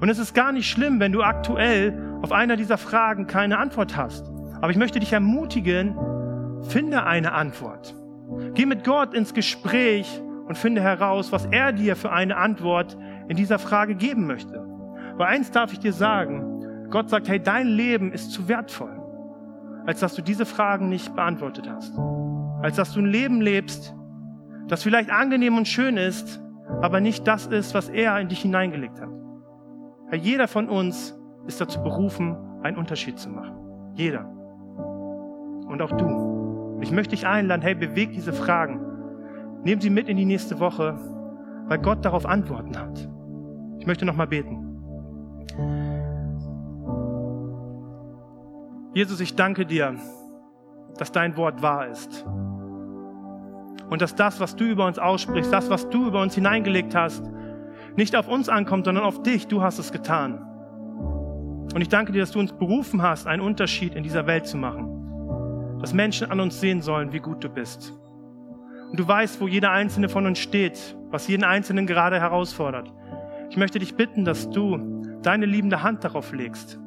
Und 0.00 0.08
es 0.08 0.18
ist 0.18 0.34
gar 0.34 0.52
nicht 0.52 0.68
schlimm, 0.68 1.00
wenn 1.00 1.12
du 1.12 1.22
aktuell 1.22 2.18
auf 2.22 2.32
einer 2.32 2.56
dieser 2.56 2.78
Fragen 2.78 3.26
keine 3.26 3.58
Antwort 3.58 3.96
hast. 3.96 4.30
Aber 4.60 4.70
ich 4.70 4.76
möchte 4.76 4.98
dich 4.98 5.12
ermutigen, 5.12 5.96
finde 6.62 7.04
eine 7.04 7.32
Antwort. 7.32 7.94
Geh 8.54 8.66
mit 8.66 8.84
Gott 8.84 9.14
ins 9.14 9.34
Gespräch 9.34 10.22
und 10.46 10.56
finde 10.56 10.80
heraus, 10.80 11.32
was 11.32 11.46
er 11.46 11.72
dir 11.72 11.96
für 11.96 12.12
eine 12.12 12.36
Antwort 12.36 12.96
in 13.28 13.36
dieser 13.36 13.58
Frage 13.58 13.94
geben 13.94 14.26
möchte. 14.26 14.66
Weil 15.16 15.28
eins 15.28 15.50
darf 15.50 15.72
ich 15.72 15.78
dir 15.78 15.92
sagen, 15.92 16.88
Gott 16.90 17.10
sagt, 17.10 17.28
hey, 17.28 17.40
dein 17.40 17.68
Leben 17.68 18.12
ist 18.12 18.32
zu 18.32 18.48
wertvoll, 18.48 18.96
als 19.86 20.00
dass 20.00 20.14
du 20.14 20.22
diese 20.22 20.46
Fragen 20.46 20.88
nicht 20.88 21.14
beantwortet 21.14 21.68
hast. 21.68 21.96
Als 22.62 22.76
dass 22.76 22.92
du 22.92 23.00
ein 23.00 23.06
Leben 23.06 23.40
lebst, 23.40 23.94
das 24.68 24.82
vielleicht 24.82 25.10
angenehm 25.10 25.56
und 25.56 25.68
schön 25.68 25.96
ist, 25.96 26.40
aber 26.80 27.00
nicht 27.00 27.26
das 27.26 27.46
ist, 27.46 27.74
was 27.74 27.88
er 27.88 28.18
in 28.20 28.28
dich 28.28 28.42
hineingelegt 28.42 29.00
hat. 29.00 29.10
Herr, 30.08 30.18
jeder 30.18 30.48
von 30.48 30.68
uns 30.68 31.18
ist 31.46 31.60
dazu 31.60 31.82
berufen, 31.82 32.36
einen 32.62 32.76
Unterschied 32.76 33.18
zu 33.18 33.28
machen. 33.28 33.56
Jeder. 33.94 34.24
Und 34.24 35.80
auch 35.82 35.92
du. 35.92 36.78
Ich 36.80 36.90
möchte 36.90 37.14
dich 37.14 37.26
einladen, 37.26 37.62
hey, 37.62 37.74
beweg 37.74 38.12
diese 38.12 38.32
Fragen. 38.32 38.80
Nehmen 39.62 39.80
sie 39.80 39.90
mit 39.90 40.08
in 40.08 40.16
die 40.16 40.24
nächste 40.24 40.60
Woche, 40.60 40.98
weil 41.66 41.78
Gott 41.78 42.04
darauf 42.04 42.26
Antworten 42.26 42.78
hat. 42.78 43.08
Ich 43.78 43.86
möchte 43.86 44.04
noch 44.04 44.16
mal 44.16 44.26
beten. 44.26 44.60
Jesus, 48.94 49.20
ich 49.20 49.34
danke 49.34 49.66
dir, 49.66 49.96
dass 50.96 51.10
dein 51.10 51.36
Wort 51.36 51.62
wahr 51.62 51.88
ist. 51.88 52.24
Und 53.90 54.02
dass 54.02 54.14
das, 54.14 54.40
was 54.40 54.56
du 54.56 54.64
über 54.64 54.86
uns 54.86 54.98
aussprichst, 54.98 55.52
das, 55.52 55.70
was 55.70 55.88
du 55.90 56.06
über 56.06 56.20
uns 56.20 56.34
hineingelegt 56.34 56.94
hast, 56.94 57.24
nicht 57.96 58.16
auf 58.16 58.28
uns 58.28 58.48
ankommt, 58.48 58.86
sondern 58.86 59.04
auf 59.04 59.22
dich. 59.22 59.46
Du 59.46 59.62
hast 59.62 59.78
es 59.78 59.92
getan. 59.92 60.38
Und 61.74 61.80
ich 61.80 61.88
danke 61.88 62.12
dir, 62.12 62.20
dass 62.20 62.32
du 62.32 62.38
uns 62.38 62.52
berufen 62.52 63.02
hast, 63.02 63.26
einen 63.26 63.42
Unterschied 63.42 63.94
in 63.94 64.02
dieser 64.02 64.26
Welt 64.26 64.46
zu 64.46 64.56
machen. 64.56 65.78
Dass 65.80 65.92
Menschen 65.92 66.30
an 66.30 66.40
uns 66.40 66.60
sehen 66.60 66.82
sollen, 66.82 67.12
wie 67.12 67.20
gut 67.20 67.42
du 67.42 67.48
bist. 67.48 67.92
Und 68.90 69.00
du 69.00 69.06
weißt, 69.06 69.40
wo 69.40 69.48
jeder 69.48 69.72
Einzelne 69.72 70.08
von 70.08 70.26
uns 70.26 70.38
steht, 70.38 70.96
was 71.10 71.26
jeden 71.26 71.44
Einzelnen 71.44 71.86
gerade 71.86 72.20
herausfordert. 72.20 72.92
Ich 73.50 73.56
möchte 73.56 73.78
dich 73.78 73.96
bitten, 73.96 74.24
dass 74.24 74.50
du 74.50 75.02
deine 75.22 75.46
liebende 75.46 75.82
Hand 75.82 76.04
darauf 76.04 76.32
legst, 76.32 76.78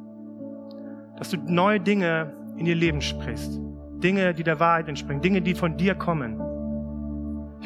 dass 1.18 1.30
du 1.30 1.36
neue 1.36 1.80
Dinge 1.80 2.32
in 2.56 2.66
ihr 2.66 2.74
Leben 2.74 3.00
sprichst. 3.00 3.60
Dinge, 4.02 4.32
die 4.32 4.44
der 4.44 4.60
Wahrheit 4.60 4.88
entspringen, 4.88 5.22
Dinge, 5.22 5.42
die 5.42 5.54
von 5.54 5.76
dir 5.76 5.94
kommen. 5.94 6.40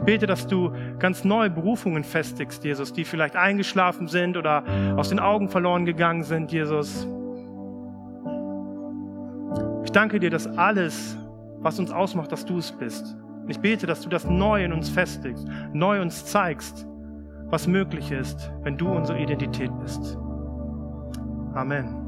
Ich 0.03 0.07
bete, 0.07 0.27
dass 0.27 0.49
du 0.49 0.73
ganz 0.99 1.23
neue 1.23 1.49
Berufungen 1.49 2.03
festigst, 2.03 2.65
Jesus, 2.65 2.93
die 2.93 3.05
vielleicht 3.05 3.37
eingeschlafen 3.37 4.09
sind 4.09 4.37
oder 4.37 4.65
aus 4.97 5.11
den 5.11 5.21
Augen 5.21 5.49
verloren 5.49 5.87
gegangen 5.87 6.25
sind, 6.25 6.51
Jesus. 6.51 7.07
Ich 9.85 9.93
danke 9.93 10.19
dir, 10.19 10.31
dass 10.31 10.49
alles, 10.59 11.17
was 11.61 11.79
uns 11.79 11.93
ausmacht, 11.93 12.33
dass 12.33 12.45
du 12.45 12.59
es 12.59 12.73
bist. 12.73 13.17
Ich 13.47 13.61
bete, 13.61 13.87
dass 13.87 14.01
du 14.01 14.09
das 14.09 14.25
neu 14.25 14.65
in 14.65 14.73
uns 14.73 14.91
festigst, 14.91 15.47
neu 15.73 16.03
uns 16.03 16.25
zeigst, 16.25 16.85
was 17.45 17.69
möglich 17.69 18.11
ist, 18.11 18.51
wenn 18.65 18.77
du 18.77 18.89
unsere 18.89 19.21
Identität 19.21 19.71
bist. 19.81 20.19
Amen. 21.55 22.02